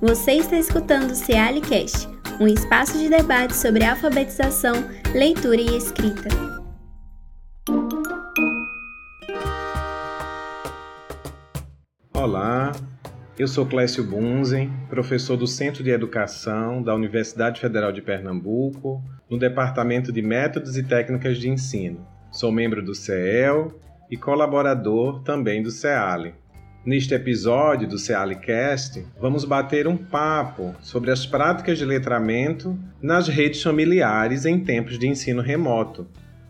Você 0.00 0.32
está 0.32 0.56
escutando 0.56 1.10
o 1.10 1.14
Cealicast, 1.14 2.08
um 2.40 2.46
espaço 2.46 2.98
de 2.98 3.10
debate 3.10 3.54
sobre 3.54 3.84
alfabetização, 3.84 4.72
leitura 5.14 5.60
e 5.60 5.76
escrita. 5.76 6.26
Olá, 12.14 12.72
eu 13.38 13.46
sou 13.46 13.66
Clécio 13.66 14.02
Bunzen, 14.02 14.72
professor 14.88 15.36
do 15.36 15.46
Centro 15.46 15.84
de 15.84 15.90
Educação 15.90 16.82
da 16.82 16.94
Universidade 16.94 17.60
Federal 17.60 17.92
de 17.92 18.00
Pernambuco, 18.00 19.02
no 19.28 19.38
Departamento 19.38 20.10
de 20.10 20.22
Métodos 20.22 20.78
e 20.78 20.82
Técnicas 20.82 21.36
de 21.36 21.50
Ensino. 21.50 22.06
Sou 22.32 22.50
membro 22.50 22.82
do 22.82 22.94
CEL 22.94 23.78
e 24.10 24.16
colaborador 24.16 25.22
também 25.24 25.62
do 25.62 25.70
CEALE. 25.70 26.32
Neste 26.82 27.12
episódio 27.12 27.86
do 27.86 27.98
CEALICast, 27.98 29.04
vamos 29.20 29.44
bater 29.44 29.86
um 29.86 29.98
papo 29.98 30.74
sobre 30.80 31.10
as 31.10 31.26
práticas 31.26 31.76
de 31.76 31.84
letramento 31.84 32.78
nas 33.02 33.28
redes 33.28 33.62
familiares 33.62 34.46
em 34.46 34.58
tempos 34.58 34.98
de 34.98 35.06
ensino 35.06 35.42
remoto. 35.42 36.08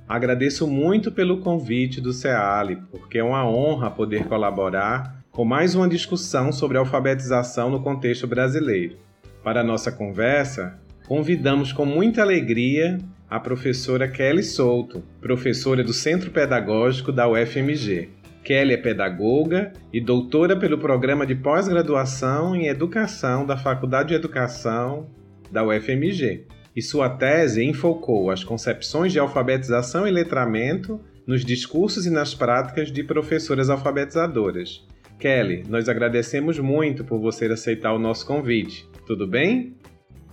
Agradeço 0.08 0.68
muito 0.68 1.10
pelo 1.10 1.40
convite 1.40 2.00
do 2.00 2.12
CEALI, 2.12 2.76
porque 2.92 3.18
é 3.18 3.24
uma 3.24 3.44
honra 3.44 3.90
poder 3.90 4.28
colaborar 4.28 5.20
com 5.32 5.44
mais 5.44 5.74
uma 5.74 5.88
discussão 5.88 6.52
sobre 6.52 6.78
alfabetização 6.78 7.68
no 7.68 7.82
contexto 7.82 8.28
brasileiro. 8.28 8.98
Para 9.42 9.64
nossa 9.64 9.90
conversa, 9.90 10.78
convidamos 11.08 11.72
com 11.72 11.84
muita 11.84 12.22
alegria 12.22 12.98
a 13.28 13.40
professora 13.40 14.06
Kelly 14.06 14.44
Souto, 14.44 15.02
professora 15.20 15.82
do 15.82 15.92
Centro 15.92 16.30
Pedagógico 16.30 17.10
da 17.10 17.28
UFMG. 17.28 18.19
Kelly 18.44 18.74
é 18.74 18.76
pedagoga 18.76 19.72
e 19.92 20.00
doutora 20.00 20.56
pelo 20.56 20.78
programa 20.78 21.26
de 21.26 21.34
pós-graduação 21.34 22.56
em 22.56 22.66
Educação 22.68 23.44
da 23.44 23.56
Faculdade 23.56 24.10
de 24.10 24.14
Educação 24.14 25.06
da 25.50 25.64
UFMG. 25.64 26.46
E 26.74 26.80
sua 26.80 27.10
tese 27.10 27.64
enfocou 27.64 28.30
as 28.30 28.42
concepções 28.42 29.12
de 29.12 29.18
alfabetização 29.18 30.06
e 30.06 30.10
letramento 30.10 31.00
nos 31.26 31.44
discursos 31.44 32.06
e 32.06 32.10
nas 32.10 32.34
práticas 32.34 32.90
de 32.90 33.04
professoras 33.04 33.68
alfabetizadoras. 33.68 34.86
Kelly, 35.18 35.64
nós 35.68 35.88
agradecemos 35.88 36.58
muito 36.58 37.04
por 37.04 37.20
você 37.20 37.44
aceitar 37.46 37.92
o 37.92 37.98
nosso 37.98 38.26
convite. 38.26 38.88
Tudo 39.06 39.26
bem? 39.26 39.76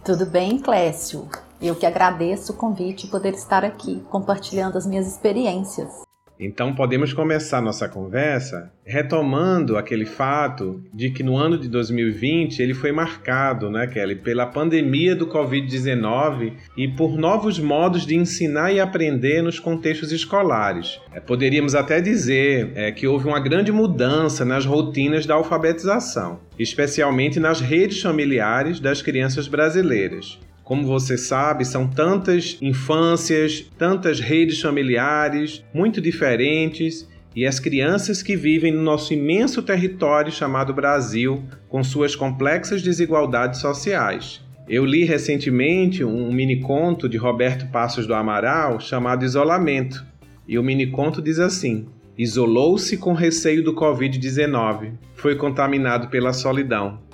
Tudo 0.06 0.26
bem, 0.26 0.58
Clécio. 0.60 1.28
Eu 1.62 1.76
que 1.76 1.86
agradeço 1.86 2.54
o 2.54 2.56
convite 2.56 3.08
e 3.08 3.10
poder 3.10 3.34
estar 3.34 3.66
aqui 3.66 4.02
compartilhando 4.10 4.78
as 4.78 4.88
minhas 4.88 5.08
experiências. 5.08 6.07
Então 6.40 6.74
podemos 6.74 7.14
começar 7.14 7.62
nossa 7.62 7.90
conversa 7.90 8.72
retomando 8.86 9.76
aquele 9.76 10.06
fato 10.06 10.82
de 10.94 11.10
que 11.10 11.22
no 11.22 11.36
ano 11.36 11.58
de 11.58 11.68
2020 11.68 12.62
ele 12.62 12.74
foi 12.74 12.92
marcado, 12.92 13.70
né, 13.70 13.86
Kelly, 13.88 14.16
pela 14.16 14.46
pandemia 14.46 15.16
do 15.16 15.28
Covid-19 15.28 16.54
e 16.78 16.88
por 16.88 17.18
novos 17.18 17.60
modos 17.60 18.06
de 18.06 18.16
ensinar 18.16 18.72
e 18.72 18.80
aprender 18.80 19.42
nos 19.42 19.60
contextos 19.60 20.12
escolares. 20.12 21.02
É, 21.12 21.20
poderíamos 21.20 21.76
até 21.76 22.00
dizer 22.00 22.72
é, 22.76 22.92
que 22.92 23.08
houve 23.08 23.28
uma 23.28 23.40
grande 23.40 23.72
mudança 23.72 24.46
nas 24.46 24.66
rotinas 24.66 25.26
da 25.26 25.34
alfabetização, 25.34 26.40
especialmente 26.58 27.40
nas 27.40 27.60
redes 27.60 28.02
familiares 28.02 28.80
das 28.80 29.02
crianças 29.02 29.48
brasileiras. 29.48 30.40
Como 30.68 30.86
você 30.86 31.18
sabe, 31.18 31.64
são 31.64 31.88
tantas 31.88 32.58
infâncias, 32.62 33.72
tantas 33.78 34.20
redes 34.20 34.60
familiares 34.60 35.64
muito 35.74 36.02
diferentes 36.02 37.08
e 37.34 37.48
as 37.48 37.58
crianças 37.58 38.22
que 38.22 38.36
vivem 38.36 38.74
no 38.74 38.82
nosso 38.82 39.14
imenso 39.14 39.64
território 39.64 40.30
chamado 40.30 40.74
Brasil, 40.74 41.42
com 41.70 41.82
suas 41.86 42.18
complexas 42.18 42.82
desigualdades 42.82 43.62
sociais. 43.62 44.42
Eu 44.68 44.84
li 44.84 45.06
recentemente 45.06 46.04
um 46.04 46.34
mini 46.34 46.60
conto 46.60 47.08
de 47.08 47.16
Roberto 47.16 47.72
Passos 47.72 48.06
do 48.06 48.14
Amaral 48.14 48.78
chamado 48.82 49.24
Isolamento, 49.24 50.06
e 50.46 50.60
o 50.60 50.64
mini 50.64 50.88
conto 50.88 51.22
diz 51.22 51.40
assim: 51.40 51.88
Isolou-se 52.18 52.98
com 52.98 53.14
receio 53.14 53.64
do 53.64 53.74
Covid-19, 53.74 54.96
foi 55.16 55.38
contaminado 55.38 56.10
pela 56.10 56.34
solidão. 56.34 57.07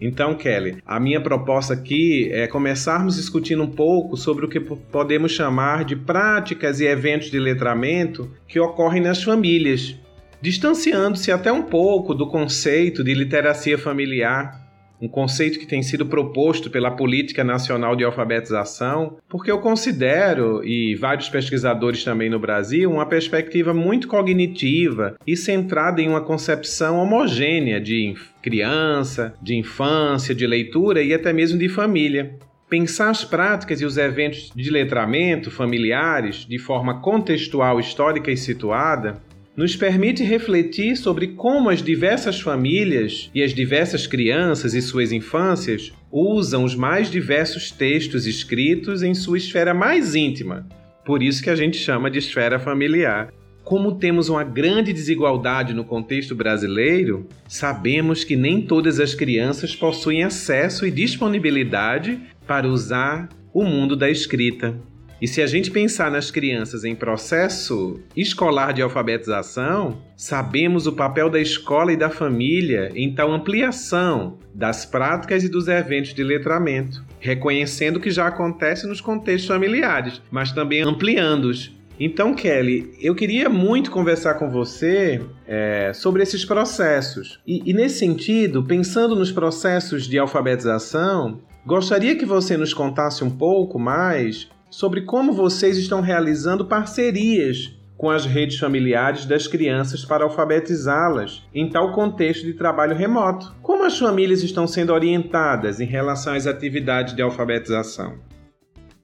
Então, 0.00 0.34
Kelly, 0.34 0.78
a 0.86 1.00
minha 1.00 1.20
proposta 1.20 1.74
aqui 1.74 2.30
é 2.32 2.46
começarmos 2.46 3.16
discutindo 3.16 3.62
um 3.62 3.70
pouco 3.70 4.16
sobre 4.16 4.44
o 4.44 4.48
que 4.48 4.60
podemos 4.60 5.32
chamar 5.32 5.84
de 5.84 5.96
práticas 5.96 6.80
e 6.80 6.86
eventos 6.86 7.30
de 7.30 7.38
letramento 7.38 8.30
que 8.46 8.60
ocorrem 8.60 9.02
nas 9.02 9.22
famílias, 9.22 9.96
distanciando-se 10.40 11.32
até 11.32 11.50
um 11.50 11.62
pouco 11.62 12.14
do 12.14 12.28
conceito 12.28 13.02
de 13.02 13.12
literacia 13.12 13.76
familiar 13.76 14.67
um 15.00 15.08
conceito 15.08 15.58
que 15.58 15.66
tem 15.66 15.82
sido 15.82 16.06
proposto 16.06 16.70
pela 16.70 16.90
Política 16.90 17.44
Nacional 17.44 17.94
de 17.94 18.04
Alfabetização, 18.04 19.16
porque 19.28 19.50
eu 19.50 19.60
considero, 19.60 20.64
e 20.64 20.94
vários 20.96 21.28
pesquisadores 21.28 22.02
também 22.02 22.28
no 22.28 22.38
Brasil, 22.38 22.90
uma 22.90 23.06
perspectiva 23.06 23.72
muito 23.72 24.08
cognitiva 24.08 25.16
e 25.26 25.36
centrada 25.36 26.02
em 26.02 26.08
uma 26.08 26.20
concepção 26.20 26.98
homogênea 26.98 27.80
de 27.80 28.14
criança, 28.42 29.34
de 29.40 29.56
infância, 29.56 30.34
de 30.34 30.46
leitura 30.46 31.02
e 31.02 31.14
até 31.14 31.32
mesmo 31.32 31.58
de 31.58 31.68
família. 31.68 32.34
Pensar 32.68 33.08
as 33.08 33.24
práticas 33.24 33.80
e 33.80 33.84
os 33.86 33.96
eventos 33.96 34.52
de 34.54 34.70
letramento 34.70 35.50
familiares 35.50 36.44
de 36.46 36.58
forma 36.58 37.00
contextual, 37.00 37.80
histórica 37.80 38.30
e 38.30 38.36
situada 38.36 39.22
nos 39.58 39.74
permite 39.74 40.22
refletir 40.22 40.96
sobre 40.96 41.26
como 41.26 41.68
as 41.68 41.82
diversas 41.82 42.40
famílias 42.40 43.28
e 43.34 43.42
as 43.42 43.52
diversas 43.52 44.06
crianças 44.06 44.72
e 44.72 44.80
suas 44.80 45.10
infâncias 45.10 45.92
usam 46.12 46.62
os 46.62 46.76
mais 46.76 47.10
diversos 47.10 47.72
textos 47.72 48.24
escritos 48.24 49.02
em 49.02 49.14
sua 49.14 49.36
esfera 49.36 49.74
mais 49.74 50.14
íntima. 50.14 50.64
Por 51.04 51.24
isso 51.24 51.42
que 51.42 51.50
a 51.50 51.56
gente 51.56 51.76
chama 51.76 52.08
de 52.08 52.20
esfera 52.20 52.60
familiar. 52.60 53.32
Como 53.64 53.96
temos 53.96 54.28
uma 54.28 54.44
grande 54.44 54.92
desigualdade 54.92 55.74
no 55.74 55.82
contexto 55.82 56.36
brasileiro, 56.36 57.26
sabemos 57.48 58.22
que 58.22 58.36
nem 58.36 58.62
todas 58.62 59.00
as 59.00 59.12
crianças 59.12 59.74
possuem 59.74 60.22
acesso 60.22 60.86
e 60.86 60.90
disponibilidade 60.92 62.16
para 62.46 62.68
usar 62.68 63.28
o 63.52 63.64
mundo 63.64 63.96
da 63.96 64.08
escrita. 64.08 64.80
E 65.20 65.26
se 65.26 65.42
a 65.42 65.46
gente 65.46 65.70
pensar 65.72 66.12
nas 66.12 66.30
crianças 66.30 66.84
em 66.84 66.94
processo 66.94 68.00
escolar 68.16 68.72
de 68.72 68.82
alfabetização, 68.82 70.00
sabemos 70.16 70.86
o 70.86 70.92
papel 70.92 71.28
da 71.28 71.40
escola 71.40 71.92
e 71.92 71.96
da 71.96 72.08
família 72.08 72.92
em 72.94 73.12
tal 73.12 73.32
ampliação 73.32 74.38
das 74.54 74.86
práticas 74.86 75.42
e 75.42 75.48
dos 75.48 75.66
eventos 75.66 76.14
de 76.14 76.22
letramento, 76.22 77.04
reconhecendo 77.18 77.98
que 77.98 78.12
já 78.12 78.28
acontece 78.28 78.86
nos 78.86 79.00
contextos 79.00 79.48
familiares, 79.48 80.22
mas 80.30 80.52
também 80.52 80.82
ampliando-os. 80.82 81.76
Então, 82.00 82.32
Kelly, 82.32 82.94
eu 83.00 83.12
queria 83.12 83.48
muito 83.48 83.90
conversar 83.90 84.34
com 84.34 84.48
você 84.48 85.20
é, 85.48 85.90
sobre 85.92 86.22
esses 86.22 86.44
processos. 86.44 87.40
E, 87.44 87.68
e, 87.68 87.72
nesse 87.72 87.98
sentido, 87.98 88.62
pensando 88.62 89.16
nos 89.16 89.32
processos 89.32 90.06
de 90.06 90.16
alfabetização, 90.16 91.40
gostaria 91.66 92.14
que 92.14 92.24
você 92.24 92.56
nos 92.56 92.72
contasse 92.72 93.24
um 93.24 93.30
pouco 93.30 93.80
mais 93.80 94.48
sobre 94.70 95.02
como 95.02 95.32
vocês 95.32 95.76
estão 95.76 96.00
realizando 96.00 96.64
parcerias 96.64 97.74
com 97.96 98.08
as 98.10 98.24
redes 98.24 98.58
familiares 98.58 99.26
das 99.26 99.48
crianças 99.48 100.04
para 100.04 100.22
alfabetizá-las 100.22 101.42
em 101.52 101.68
tal 101.68 101.92
contexto 101.92 102.46
de 102.46 102.54
trabalho 102.54 102.96
remoto. 102.96 103.54
Como 103.60 103.84
as 103.84 103.98
famílias 103.98 104.42
estão 104.42 104.68
sendo 104.68 104.92
orientadas 104.92 105.80
em 105.80 105.84
relação 105.84 106.34
às 106.34 106.46
atividades 106.46 107.14
de 107.16 107.22
alfabetização? 107.22 108.14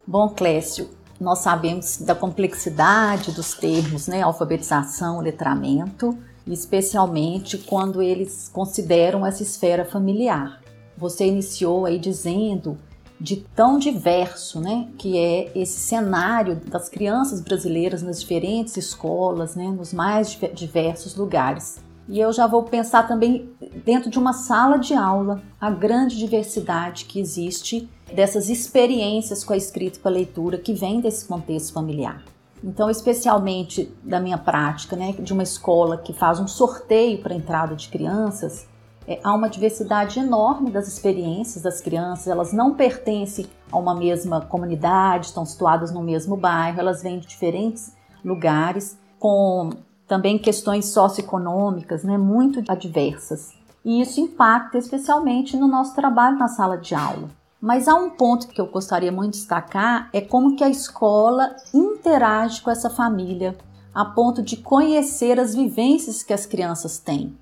Bom, 0.06 0.29
Clécio, 0.29 0.91
nós 1.21 1.41
sabemos 1.41 1.99
da 1.99 2.15
complexidade 2.15 3.33
dos 3.33 3.55
termos, 3.55 4.06
né, 4.06 4.23
alfabetização, 4.23 5.21
letramento, 5.21 6.17
especialmente 6.47 7.59
quando 7.59 8.00
eles 8.00 8.49
consideram 8.53 9.27
essa 9.27 9.43
esfera 9.43 9.85
familiar. 9.85 10.61
Você 10.97 11.27
iniciou 11.27 11.87
aí 11.87 11.99
dizendo 11.99 12.79
de 13.20 13.37
tão 13.37 13.78
diverso, 13.78 14.61
né, 14.61 14.88
que 14.99 15.16
é 15.19 15.52
esse 15.55 15.81
cenário 15.81 16.56
das 16.56 16.88
crianças 16.88 17.40
brasileiras 17.40 18.02
nas 18.02 18.20
diferentes 18.20 18.76
escolas, 18.76 19.55
né, 19.55 19.69
nos 19.69 19.93
mais 19.93 20.38
diversos 20.52 21.14
lugares. 21.14 21.82
E 22.08 22.20
eu 22.20 22.32
já 22.32 22.46
vou 22.46 22.64
pensar 22.64 23.08
também 23.08 23.49
dentro 23.84 24.11
de 24.11 24.19
uma 24.19 24.32
sala 24.32 24.76
de 24.76 24.93
aula 24.94 25.43
a 25.58 25.70
grande 25.70 26.19
diversidade 26.19 27.06
que 27.06 27.19
existe 27.19 27.88
dessas 28.12 28.50
experiências 28.50 29.43
com 29.43 29.55
a 29.55 29.56
escrita 29.56 29.99
e 29.99 30.02
com 30.02 30.08
a 30.08 30.12
leitura 30.12 30.58
que 30.58 30.75
vem 30.75 31.00
desse 31.00 31.25
contexto 31.26 31.72
familiar. 31.72 32.22
Então, 32.62 32.90
especialmente 32.90 33.93
da 34.02 34.20
minha 34.20 34.38
prática, 34.38 34.96
né, 34.96 35.12
de 35.12 35.32
uma 35.32 35.43
escola 35.43 35.99
que 35.99 36.12
faz 36.12 36.40
um 36.40 36.46
sorteio 36.46 37.19
para 37.19 37.34
entrada 37.34 37.75
de 37.75 37.88
crianças, 37.88 38.66
é, 39.06 39.21
há 39.23 39.35
uma 39.35 39.49
diversidade 39.49 40.19
enorme 40.19 40.71
das 40.71 40.89
experiências 40.89 41.62
das 41.62 41.81
crianças, 41.81 42.27
elas 42.27 42.53
não 42.53 42.75
pertencem 42.75 43.47
a 43.71 43.77
uma 43.77 43.95
mesma 43.95 44.41
comunidade, 44.41 45.27
estão 45.27 45.45
situadas 45.45 45.93
no 45.93 46.03
mesmo 46.03 46.37
bairro, 46.37 46.81
elas 46.81 47.03
vêm 47.03 47.19
de 47.19 47.27
diferentes 47.27 47.95
lugares, 48.25 48.99
com 49.19 49.71
também 50.06 50.39
questões 50.39 50.87
socioeconômicas 50.87 52.05
né, 52.05 52.17
muito 52.17 52.62
adversas. 52.71 53.53
e 53.85 54.01
isso 54.01 54.21
impacta 54.21 54.79
especialmente 54.79 55.57
no 55.57 55.69
nosso 55.69 55.95
trabalho 55.95 56.39
na 56.39 56.49
sala 56.49 56.79
de 56.79 56.95
aula. 56.95 57.29
Mas 57.61 57.89
há 57.89 57.95
um 57.95 58.11
ponto 58.11 58.49
que 58.49 58.61
eu 58.61 58.67
gostaria 58.67 59.11
muito 59.12 59.33
de 59.33 59.39
destacar, 59.39 60.09
é 60.12 60.21
como 60.21 60.57
que 60.57 60.65
a 60.65 60.69
escola 60.69 61.55
interage 61.73 62.61
com 62.61 62.71
essa 62.71 62.91
família, 62.91 63.57
a 63.95 64.05
ponto 64.05 64.43
de 64.43 64.57
conhecer 64.57 65.39
as 65.39 65.55
vivências 65.55 66.23
que 66.23 66.33
as 66.33 66.45
crianças 66.45 66.99
têm. 66.99 67.35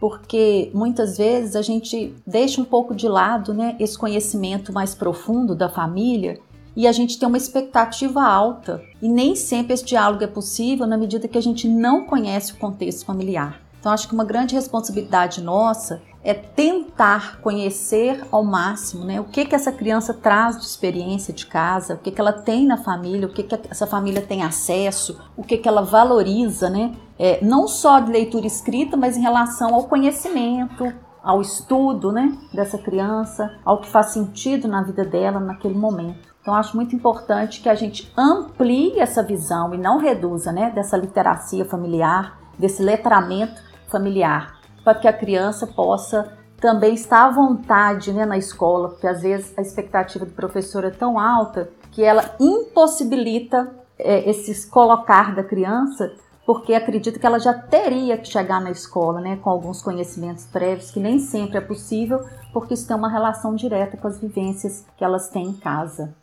Porque 0.00 0.70
muitas 0.72 1.18
vezes 1.18 1.56
a 1.56 1.62
gente 1.62 2.14
deixa 2.26 2.60
um 2.60 2.64
pouco 2.64 2.94
de 2.94 3.08
lado 3.08 3.52
né, 3.52 3.76
esse 3.80 3.98
conhecimento 3.98 4.72
mais 4.72 4.94
profundo 4.94 5.54
da 5.54 5.68
família 5.68 6.38
e 6.76 6.86
a 6.86 6.92
gente 6.92 7.18
tem 7.18 7.26
uma 7.26 7.36
expectativa 7.36 8.22
alta. 8.22 8.80
E 9.02 9.08
nem 9.08 9.34
sempre 9.34 9.74
esse 9.74 9.84
diálogo 9.84 10.22
é 10.22 10.28
possível 10.28 10.86
na 10.86 10.96
medida 10.96 11.26
que 11.26 11.36
a 11.36 11.42
gente 11.42 11.66
não 11.66 12.04
conhece 12.04 12.52
o 12.52 12.56
contexto 12.56 13.04
familiar. 13.04 13.60
Então, 13.80 13.90
acho 13.90 14.06
que 14.06 14.14
uma 14.14 14.24
grande 14.24 14.54
responsabilidade 14.54 15.42
nossa 15.42 16.00
é 16.22 16.34
tentar 16.34 17.40
conhecer 17.40 18.26
ao 18.30 18.42
máximo 18.42 19.04
né, 19.04 19.20
o 19.20 19.24
que, 19.24 19.44
que 19.44 19.54
essa 19.54 19.70
criança 19.70 20.12
traz 20.12 20.58
de 20.58 20.64
experiência 20.64 21.32
de 21.32 21.46
casa, 21.46 21.94
o 21.94 21.98
que, 21.98 22.10
que 22.10 22.20
ela 22.20 22.32
tem 22.32 22.66
na 22.66 22.76
família, 22.76 23.26
o 23.26 23.32
que, 23.32 23.42
que 23.42 23.58
essa 23.70 23.86
família 23.86 24.20
tem 24.20 24.42
acesso, 24.42 25.20
o 25.36 25.42
que, 25.42 25.56
que 25.56 25.68
ela 25.68 25.82
valoriza, 25.82 26.68
né, 26.68 26.94
é, 27.18 27.42
não 27.44 27.68
só 27.68 28.00
de 28.00 28.10
leitura 28.10 28.46
escrita, 28.46 28.96
mas 28.96 29.16
em 29.16 29.22
relação 29.22 29.74
ao 29.74 29.84
conhecimento, 29.84 30.92
ao 31.22 31.40
estudo 31.40 32.10
né, 32.10 32.36
dessa 32.52 32.78
criança, 32.78 33.54
ao 33.64 33.80
que 33.80 33.88
faz 33.88 34.08
sentido 34.08 34.66
na 34.66 34.82
vida 34.82 35.04
dela 35.04 35.38
naquele 35.38 35.74
momento. 35.74 36.28
Então, 36.40 36.54
acho 36.54 36.74
muito 36.76 36.96
importante 36.96 37.60
que 37.60 37.68
a 37.68 37.74
gente 37.74 38.10
amplie 38.16 38.98
essa 38.98 39.22
visão 39.22 39.74
e 39.74 39.78
não 39.78 39.98
reduza 39.98 40.50
né, 40.50 40.70
dessa 40.70 40.96
literacia 40.96 41.64
familiar, 41.64 42.38
desse 42.58 42.82
letramento 42.82 43.60
familiar, 43.88 44.57
para 44.88 44.98
que 44.98 45.06
a 45.06 45.12
criança 45.12 45.66
possa 45.66 46.32
também 46.58 46.94
estar 46.94 47.26
à 47.26 47.30
vontade 47.30 48.10
né, 48.10 48.24
na 48.24 48.38
escola, 48.38 48.88
porque 48.88 49.06
às 49.06 49.20
vezes 49.20 49.52
a 49.54 49.60
expectativa 49.60 50.24
do 50.24 50.32
professor 50.32 50.82
é 50.82 50.88
tão 50.88 51.18
alta 51.18 51.68
que 51.92 52.02
ela 52.02 52.34
impossibilita 52.40 53.70
é, 53.98 54.30
esse 54.30 54.66
colocar 54.70 55.34
da 55.34 55.44
criança, 55.44 56.10
porque 56.46 56.72
acredita 56.72 57.18
que 57.18 57.26
ela 57.26 57.38
já 57.38 57.52
teria 57.52 58.16
que 58.16 58.28
chegar 58.28 58.62
na 58.62 58.70
escola 58.70 59.20
né, 59.20 59.38
com 59.42 59.50
alguns 59.50 59.82
conhecimentos 59.82 60.46
prévios, 60.46 60.90
que 60.90 61.00
nem 61.00 61.18
sempre 61.18 61.58
é 61.58 61.60
possível, 61.60 62.24
porque 62.50 62.72
isso 62.72 62.88
tem 62.88 62.96
uma 62.96 63.10
relação 63.10 63.54
direta 63.54 63.98
com 63.98 64.08
as 64.08 64.18
vivências 64.18 64.86
que 64.96 65.04
elas 65.04 65.28
têm 65.28 65.48
em 65.48 65.52
casa. 65.52 66.14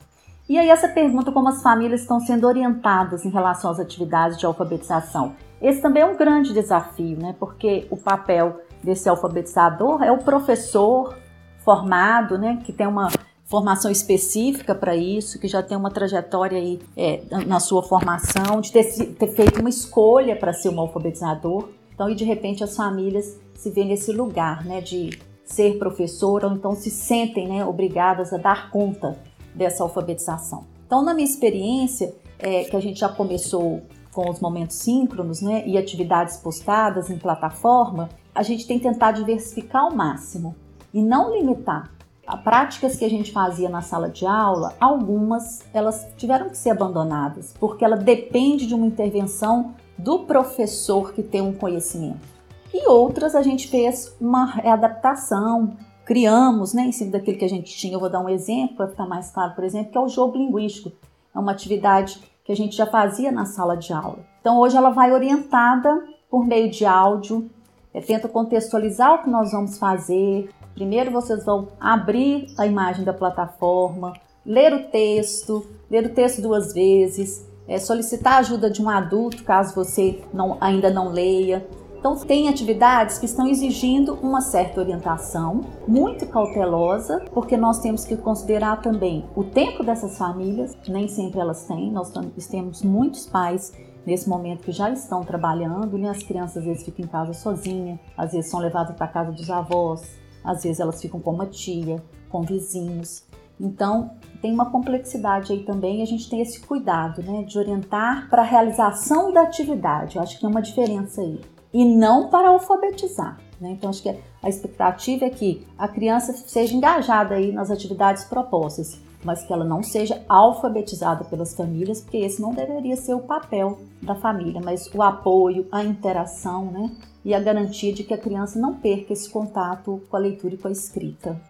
E 0.50 0.58
aí 0.58 0.72
essa 0.72 0.88
pergunta 0.88 1.32
como 1.32 1.50
as 1.50 1.62
famílias 1.62 2.02
estão 2.02 2.20
sendo 2.20 2.48
orientadas 2.48 3.26
em 3.26 3.30
relação 3.30 3.70
às 3.70 3.80
atividades 3.80 4.40
de 4.40 4.46
alfabetização. 4.48 5.36
Esse 5.62 5.82
também 5.82 6.04
é 6.04 6.06
um 6.06 6.18
grande 6.18 6.54
desafio, 6.54 7.18
né? 7.18 7.36
Porque 7.40 7.88
o 7.90 7.98
papel 7.98 8.60
desse 8.84 9.10
alfabetizador 9.10 10.04
é 10.04 10.12
o 10.12 10.20
professor 10.20 11.18
formado, 11.64 12.38
né? 12.38 12.62
Que 12.64 12.72
tem 12.72 12.88
uma 12.88 13.10
formação 13.46 13.92
específica 13.92 14.74
para 14.74 14.96
isso, 14.96 15.40
que 15.40 15.48
já 15.48 15.62
tem 15.62 15.78
uma 15.78 15.92
trajetória 15.92 16.58
aí 16.58 16.80
é, 16.98 17.22
na 17.46 17.60
sua 17.60 17.84
formação, 17.84 18.60
de 18.60 18.72
ter, 18.72 18.84
ter 18.84 19.28
feito 19.28 19.60
uma 19.60 19.70
escolha 19.70 20.36
para 20.36 20.52
ser 20.52 20.70
um 20.70 20.80
alfabetizador. 20.80 21.70
Então, 21.94 22.10
e 22.10 22.16
de 22.16 22.26
repente 22.26 22.64
as 22.64 22.76
famílias 22.76 23.40
se 23.54 23.70
veem 23.70 23.88
nesse 23.88 24.12
lugar, 24.12 24.66
né? 24.66 24.82
De 24.82 25.18
ser 25.46 25.78
professor 25.78 26.44
ou 26.44 26.52
então 26.52 26.76
se 26.76 26.90
sentem 26.90 27.48
né, 27.48 27.64
obrigadas 27.64 28.34
a 28.34 28.38
dar 28.38 28.72
conta 28.72 29.16
dessa 29.54 29.84
alfabetização. 29.84 30.66
Então, 30.86 31.04
na 31.04 31.14
minha 31.14 31.28
experiência, 31.28 32.14
é, 32.40 32.64
que 32.64 32.76
a 32.76 32.80
gente 32.80 33.00
já 33.00 33.10
começou 33.10 33.82
com 34.16 34.30
os 34.30 34.40
momentos 34.40 34.78
síncronos 34.78 35.42
né, 35.42 35.68
e 35.68 35.78
atividades 35.78 36.38
postadas 36.38 37.10
em 37.10 37.18
plataforma, 37.18 38.08
a 38.34 38.42
gente 38.42 38.66
tem 38.66 38.80
tentado 38.80 39.20
diversificar 39.20 39.84
ao 39.84 39.94
máximo 39.94 40.56
e 40.94 41.04
não 41.04 41.36
limitar. 41.36 41.92
As 42.26 42.42
práticas 42.42 42.96
que 42.96 43.04
a 43.04 43.10
gente 43.10 43.34
fazia 43.34 43.68
na 43.68 43.82
sala 43.82 44.10
de 44.10 44.26
aula, 44.26 44.74
algumas 44.80 45.64
elas 45.74 46.08
tiveram 46.16 46.50
que 46.50 46.58
ser 46.58 46.70
abandonadas, 46.70 47.54
porque 47.60 47.84
ela 47.84 47.98
depende 47.98 48.66
de 48.66 48.74
uma 48.74 48.88
intervenção 48.88 49.76
do 49.98 50.20
professor 50.20 51.14
que 51.14 51.22
tem 51.22 51.42
um 51.42 51.54
conhecimento. 51.54 52.26
E 52.74 52.88
outras 52.88 53.36
a 53.36 53.42
gente 53.42 53.68
fez 53.68 54.16
uma 54.20 54.46
readaptação, 54.46 55.76
criamos, 56.06 56.74
né, 56.74 56.84
em 56.84 56.92
cima 56.94 57.12
daquilo 57.12 57.38
que 57.38 57.46
a 57.46 57.50
gente 57.50 57.76
tinha. 57.76 57.94
Eu 57.94 58.00
vou 58.00 58.10
dar 58.10 58.22
um 58.22 58.30
exemplo 58.30 58.78
para 58.78 58.88
ficar 58.88 59.06
mais 59.06 59.30
claro, 59.30 59.54
por 59.54 59.64
exemplo, 59.66 59.92
que 59.92 59.98
é 59.98 60.02
o 60.02 60.08
jogo 60.08 60.38
linguístico. 60.38 60.92
É 61.34 61.40
uma 61.40 61.52
atividade 61.52 62.22
que 62.46 62.52
a 62.52 62.56
gente 62.56 62.78
já 62.78 62.86
fazia 62.86 63.32
na 63.32 63.46
sala 63.46 63.76
de 63.76 63.92
aula. 63.92 64.20
Então 64.40 64.60
hoje 64.60 64.78
ela 64.78 64.92
vai 64.92 65.12
orientada 65.12 66.06
por 66.30 66.46
meio 66.46 66.70
de 66.70 66.86
áudio, 66.86 67.50
é, 67.94 68.00
tenta 68.00 68.30
contextualizar 68.30 69.16
o 69.16 69.24
que 69.24 69.30
nós 69.30 69.52
vamos 69.52 69.80
fazer. 69.80 70.50
Primeiro 70.76 71.10
vocês 71.12 71.44
vão 71.44 71.70
abrir 71.80 72.48
a 72.58 72.68
imagem 72.68 73.04
da 73.04 73.14
plataforma, 73.14 74.14
ler 74.46 74.74
o 74.74 74.84
texto, 74.90 75.66
ler 75.90 76.06
o 76.06 76.14
texto 76.14 76.42
duas 76.42 76.72
vezes, 76.72 77.50
é, 77.68 77.80
solicitar 77.80 78.34
a 78.34 78.38
ajuda 78.38 78.70
de 78.70 78.82
um 78.82 78.90
adulto 78.90 79.44
caso 79.44 79.74
você 79.74 80.22
não, 80.32 80.58
ainda 80.62 80.92
não 80.92 81.10
leia. 81.10 81.66
Então, 82.06 82.16
tem 82.18 82.48
atividades 82.48 83.18
que 83.18 83.26
estão 83.26 83.48
exigindo 83.48 84.14
uma 84.22 84.40
certa 84.40 84.80
orientação, 84.80 85.62
muito 85.88 86.28
cautelosa, 86.28 87.26
porque 87.34 87.58
nós 87.58 87.80
temos 87.80 88.06
que 88.06 88.16
considerar 88.16 88.80
também 88.80 89.26
o 89.36 89.44
tempo 89.44 89.84
dessas 89.84 90.16
famílias, 90.16 90.78
nem 90.88 91.08
sempre 91.08 91.40
elas 91.40 91.66
têm, 91.66 91.92
nós 91.92 92.14
temos 92.48 92.84
muitos 92.84 93.26
pais 93.26 93.74
nesse 94.06 94.30
momento 94.30 94.66
que 94.66 94.72
já 94.72 94.92
estão 94.92 95.24
trabalhando, 95.24 95.98
né? 95.98 96.10
As 96.10 96.22
crianças 96.22 96.58
às 96.58 96.66
vezes 96.66 96.84
ficam 96.84 97.06
em 97.06 97.08
casa 97.08 97.34
sozinha, 97.34 98.00
às 98.16 98.34
vezes 98.34 98.52
são 98.52 98.60
levadas 98.60 98.96
para 98.96 99.08
casa 99.08 99.32
dos 99.32 99.50
avós, 99.50 100.08
às 100.44 100.62
vezes 100.62 100.80
elas 100.80 101.02
ficam 101.02 101.20
com 101.20 101.32
uma 101.32 101.48
tia, 101.48 102.04
com 102.30 102.44
vizinhos. 102.44 103.26
Então, 103.60 104.12
tem 104.42 104.54
uma 104.54 104.70
complexidade 104.70 105.54
aí 105.54 105.64
também, 105.64 106.02
a 106.02 106.06
gente 106.06 106.30
tem 106.30 106.42
esse 106.42 106.60
cuidado, 106.60 107.24
né, 107.24 107.44
de 107.44 107.58
orientar 107.58 108.30
para 108.30 108.42
a 108.42 108.46
realização 108.46 109.32
da 109.32 109.42
atividade. 109.42 110.18
Eu 110.18 110.22
acho 110.22 110.36
que 110.36 110.42
tem 110.42 110.50
uma 110.50 110.62
diferença 110.62 111.22
aí 111.22 111.42
e 111.74 111.84
não 111.84 112.30
para 112.30 112.50
alfabetizar. 112.50 113.40
Né? 113.60 113.72
Então, 113.72 113.90
acho 113.90 114.02
que 114.02 114.10
a 114.10 114.50
expectativa 114.50 115.26
é 115.26 115.30
que 115.30 115.66
a 115.78 115.88
criança 115.88 116.32
seja 116.34 116.76
engajada 116.76 117.36
aí 117.36 117.52
nas 117.52 117.72
atividades 117.72 118.26
propostas, 118.26 119.00
mas 119.24 119.44
que 119.44 119.52
ela 119.52 119.66
não 119.66 119.82
seja 119.82 120.24
alfabetizada 120.30 121.24
pelas 121.26 121.56
famílias, 121.56 122.00
porque 122.02 122.18
esse 122.18 122.42
não 122.42 122.54
deveria 122.54 122.96
ser 122.96 123.14
o 123.16 123.22
papel 123.22 123.80
da 124.02 124.16
família, 124.16 124.62
mas 124.64 124.90
o 124.94 125.02
apoio, 125.02 125.68
a 125.72 125.84
interação, 125.84 126.66
né? 126.66 126.92
E 127.26 127.34
a 127.34 127.40
garantia 127.40 127.92
de 127.92 128.04
que 128.04 128.14
a 128.14 128.18
criança 128.20 128.60
não 128.60 128.76
perca 128.76 129.12
esse 129.12 129.28
contato 129.30 130.02
com 130.10 130.16
a 130.16 130.20
leitura 130.20 130.54
e 130.54 130.58
com 130.58 130.68
a 130.68 130.72
escrita. 130.72 131.42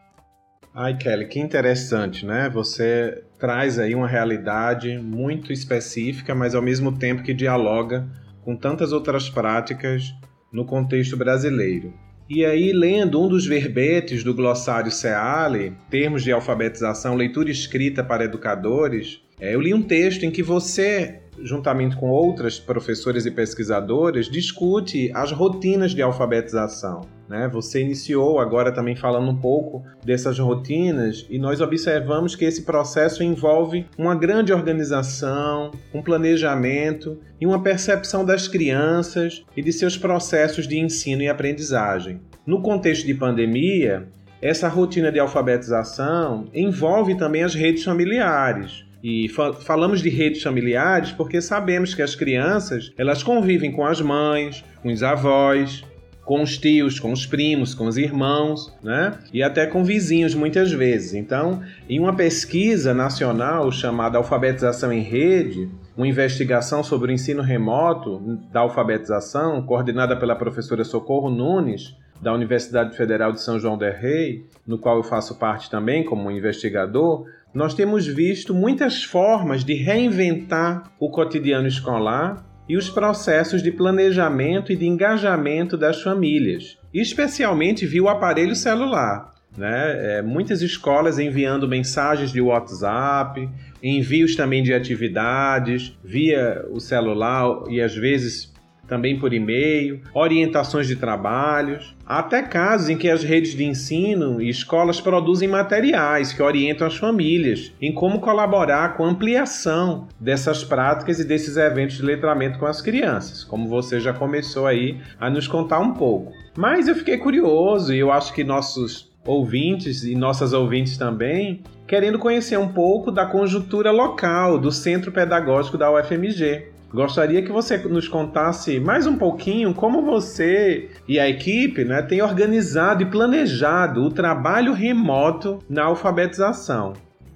Ai, 0.77 0.97
Kelly, 0.97 1.27
que 1.27 1.39
interessante, 1.39 2.25
né? 2.25 2.49
Você 2.49 3.23
traz 3.39 3.79
aí 3.79 3.95
uma 3.95 4.09
realidade 4.09 4.97
muito 4.97 5.53
específica, 5.53 6.35
mas 6.35 6.53
ao 6.53 6.61
mesmo 6.61 6.97
tempo 6.97 7.23
que 7.23 7.33
dialoga 7.33 8.05
com 8.41 8.57
tantas 8.57 8.91
outras 8.91 9.29
práticas 9.29 10.13
no 10.51 10.65
contexto 10.65 11.15
brasileiro. 11.15 11.93
E 12.29 12.43
aí, 12.43 12.73
lendo 12.73 13.23
um 13.23 13.29
dos 13.29 13.45
verbetes 13.45 14.21
do 14.21 14.33
glossário 14.33 14.91
Seale, 14.91 15.77
termos 15.89 16.23
de 16.23 16.33
alfabetização, 16.33 17.15
leitura 17.15 17.49
escrita 17.49 18.03
para 18.03 18.25
educadores, 18.25 19.21
é, 19.39 19.55
eu 19.55 19.61
li 19.61 19.73
um 19.73 19.81
texto 19.81 20.23
em 20.23 20.31
que 20.31 20.43
você 20.43 21.21
juntamente 21.41 21.95
com 21.95 22.09
outras 22.09 22.59
professoras 22.59 23.25
e 23.25 23.31
pesquisadoras, 23.31 24.27
discute 24.27 25.11
as 25.13 25.31
rotinas 25.31 25.91
de 25.91 26.01
alfabetização. 26.01 27.01
Né? 27.27 27.49
Você 27.51 27.81
iniciou 27.81 28.39
agora 28.39 28.71
também 28.71 28.95
falando 28.95 29.29
um 29.29 29.35
pouco 29.35 29.83
dessas 30.03 30.37
rotinas 30.37 31.25
e 31.29 31.39
nós 31.39 31.59
observamos 31.61 32.35
que 32.35 32.45
esse 32.45 32.63
processo 32.63 33.23
envolve 33.23 33.85
uma 33.97 34.15
grande 34.15 34.53
organização, 34.53 35.71
um 35.93 36.01
planejamento 36.01 37.17
e 37.39 37.45
uma 37.45 37.61
percepção 37.61 38.23
das 38.23 38.47
crianças 38.47 39.43
e 39.55 39.61
de 39.61 39.73
seus 39.73 39.97
processos 39.97 40.67
de 40.67 40.79
ensino 40.79 41.23
e 41.23 41.29
aprendizagem. 41.29 42.21
No 42.45 42.61
contexto 42.61 43.05
de 43.05 43.13
pandemia, 43.13 44.07
essa 44.41 44.67
rotina 44.67 45.11
de 45.11 45.19
alfabetização 45.19 46.47
envolve 46.53 47.15
também 47.15 47.43
as 47.43 47.55
redes 47.55 47.83
familiares. 47.83 48.84
E 49.07 49.29
fa 49.29 49.53
falamos 49.53 50.01
de 50.01 50.09
redes 50.09 50.41
familiares 50.41 51.11
porque 51.11 51.39
sabemos 51.39 51.93
que 51.93 52.01
as 52.01 52.15
crianças 52.15 52.91
elas 52.97 53.21
convivem 53.21 53.71
com 53.71 53.85
as 53.85 54.01
mães, 54.01 54.65
com 54.81 54.91
os 54.91 55.03
avós, 55.03 55.85
com 56.23 56.41
os 56.41 56.57
tios, 56.57 56.99
com 56.99 57.11
os 57.11 57.23
primos, 57.23 57.75
com 57.75 57.85
os 57.85 57.97
irmãos, 57.97 58.75
né? 58.81 59.19
E 59.31 59.43
até 59.43 59.67
com 59.67 59.83
vizinhos 59.83 60.33
muitas 60.33 60.71
vezes. 60.71 61.13
Então, 61.13 61.61
em 61.87 61.99
uma 61.99 62.15
pesquisa 62.15 62.95
nacional 62.95 63.71
chamada 63.71 64.17
Alfabetização 64.17 64.91
em 64.91 65.01
Rede, 65.01 65.69
uma 65.95 66.07
investigação 66.07 66.83
sobre 66.83 67.11
o 67.11 67.13
ensino 67.13 67.43
remoto 67.43 68.39
da 68.51 68.61
alfabetização, 68.61 69.61
coordenada 69.61 70.17
pela 70.17 70.35
professora 70.35 70.83
Socorro 70.83 71.29
Nunes, 71.29 71.95
da 72.19 72.33
Universidade 72.33 72.97
Federal 72.97 73.31
de 73.31 73.39
São 73.39 73.59
João 73.59 73.77
del 73.77 73.93
Rei, 73.93 74.47
no 74.65 74.79
qual 74.79 74.97
eu 74.97 75.03
faço 75.03 75.37
parte 75.37 75.69
também 75.69 76.03
como 76.03 76.31
investigador, 76.31 77.27
nós 77.55 77.73
temos 77.73 78.05
visto 78.05 78.53
muitas 78.53 79.01
formas 79.01 79.63
de 79.63 79.73
reinventar 79.73 80.91
o 80.99 81.09
cotidiano 81.09 81.67
escolar 81.67 82.45
e 82.67 82.75
os 82.75 82.89
processos 82.89 83.63
de 83.63 83.71
planejamento 83.71 84.73
e 84.73 84.75
de 84.75 84.85
engajamento 84.85 85.77
das 85.77 86.01
famílias. 86.01 86.77
Especialmente 86.93 87.85
via 87.85 88.03
o 88.03 88.09
aparelho 88.09 88.55
celular. 88.55 89.33
Né? 89.57 90.17
É, 90.17 90.21
muitas 90.21 90.61
escolas 90.61 91.17
enviando 91.17 91.65
mensagens 91.65 92.33
de 92.33 92.41
WhatsApp, 92.41 93.49
envios 93.81 94.35
também 94.35 94.61
de 94.61 94.73
atividades 94.73 95.97
via 96.03 96.65
o 96.71 96.81
celular 96.81 97.63
e 97.69 97.79
às 97.79 97.95
vezes 97.95 98.53
também 98.87 99.17
por 99.19 99.33
e-mail, 99.33 100.01
orientações 100.13 100.87
de 100.87 100.95
trabalhos, 100.95 101.95
até 102.05 102.41
casos 102.43 102.89
em 102.89 102.97
que 102.97 103.09
as 103.09 103.23
redes 103.23 103.55
de 103.55 103.65
ensino 103.65 104.41
e 104.41 104.49
escolas 104.49 105.01
produzem 105.01 105.47
materiais 105.47 106.31
que 106.31 106.41
orientam 106.41 106.85
as 106.85 106.95
famílias 106.95 107.73
em 107.81 107.93
como 107.93 108.19
colaborar 108.19 108.95
com 108.95 109.05
a 109.05 109.09
ampliação 109.09 110.07
dessas 110.19 110.63
práticas 110.63 111.19
e 111.19 111.25
desses 111.25 111.57
eventos 111.57 111.97
de 111.97 112.03
letramento 112.03 112.59
com 112.59 112.65
as 112.65 112.81
crianças, 112.81 113.43
como 113.43 113.67
você 113.67 113.99
já 113.99 114.13
começou 114.13 114.67
aí 114.67 114.99
a 115.19 115.29
nos 115.29 115.47
contar 115.47 115.79
um 115.79 115.93
pouco. 115.93 116.31
Mas 116.55 116.87
eu 116.87 116.95
fiquei 116.95 117.17
curioso 117.17 117.93
e 117.93 117.99
eu 117.99 118.11
acho 118.11 118.33
que 118.33 118.43
nossos 118.43 119.13
ouvintes 119.25 120.03
e 120.03 120.15
nossas 120.15 120.53
ouvintes 120.53 120.97
também, 120.97 121.63
querendo 121.87 122.19
conhecer 122.19 122.57
um 122.57 122.67
pouco 122.67 123.11
da 123.11 123.25
conjuntura 123.25 123.91
local 123.91 124.57
do 124.59 124.71
Centro 124.71 125.11
Pedagógico 125.11 125.77
da 125.77 125.91
UFMG. 125.91 126.74
Gostaria 126.95 127.41
que 127.41 127.51
você 127.51 127.77
nos 127.77 128.07
contasse 128.07 128.79
mais 128.79 129.05
um 129.05 129.17
pouquinho 129.17 129.73
como 129.73 130.01
você 130.01 130.91
e 131.05 131.19
a 131.19 131.27
equipe 131.27 131.83
né, 131.83 132.01
têm 132.01 132.21
organizado 132.21 133.03
e 133.03 133.05
planejado 133.05 134.01
o 134.01 134.09
trabalho 134.09 134.71
remoto 134.71 135.59
na 135.69 135.83
alfabetização. 135.83 136.93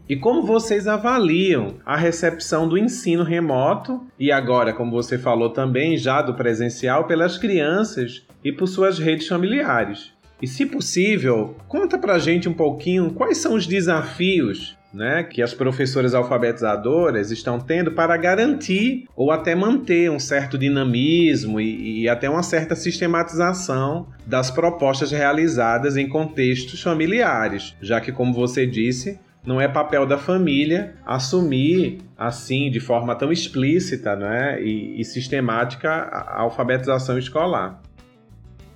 E 0.08 0.16
como 0.16 0.44
vocês 0.44 0.88
avaliam 0.88 1.76
a 1.86 1.98
recepção 1.98 2.70
do 2.70 2.78
ensino 2.78 3.22
remoto 3.22 4.02
e 4.18 4.32
agora, 4.32 4.72
como 4.72 4.92
você 4.92 5.18
falou 5.18 5.50
também, 5.50 5.98
já 5.98 6.22
do 6.22 6.36
presencial 6.36 7.04
pelas 7.04 7.38
crianças 7.38 8.26
e 8.42 8.54
por 8.54 8.66
suas 8.66 8.98
redes 8.98 9.28
familiares? 9.28 10.14
E 10.42 10.48
se 10.48 10.66
possível, 10.66 11.58
conta 11.68 11.98
pra 11.98 12.18
gente 12.18 12.48
um 12.48 12.54
pouquinho 12.54 13.12
quais 13.12 13.40
são 13.40 13.56
os 13.56 13.68
desafios 13.68 14.79
né, 14.94 15.24
que 15.24 15.42
as 15.42 15.54
professoras 15.54 16.14
alfabetizadoras 16.14 17.32
estão 17.32 17.60
tendo 17.60 17.92
para 17.92 18.18
garantir 18.18 19.06
ou 19.16 19.32
até 19.32 19.54
manter 19.54 20.10
um 20.10 20.20
certo 20.20 20.58
dinamismo 20.58 21.60
e, 21.60 22.02
e, 22.02 22.10
até 22.10 22.30
uma 22.30 22.44
certa 22.44 22.76
sistematização 22.76 24.08
das 24.26 24.50
propostas 24.50 25.12
realizadas 25.12 25.96
em 25.96 26.08
contextos 26.08 26.82
familiares, 26.82 27.76
já 27.82 28.02
que, 28.02 28.12
como 28.12 28.34
você 28.34 28.66
disse, 28.66 29.20
não 29.46 29.62
é 29.62 29.68
papel 29.68 30.06
da 30.06 30.18
família 30.18 30.96
assumir 31.06 32.00
assim 32.18 32.70
de 32.70 32.80
forma 32.80 33.16
tão 33.16 33.32
explícita 33.32 34.16
né, 34.16 34.62
e, 34.62 35.00
e 35.00 35.06
sistemática 35.06 35.90
a 35.90 36.42
alfabetização 36.42 37.18
escolar. 37.18 37.82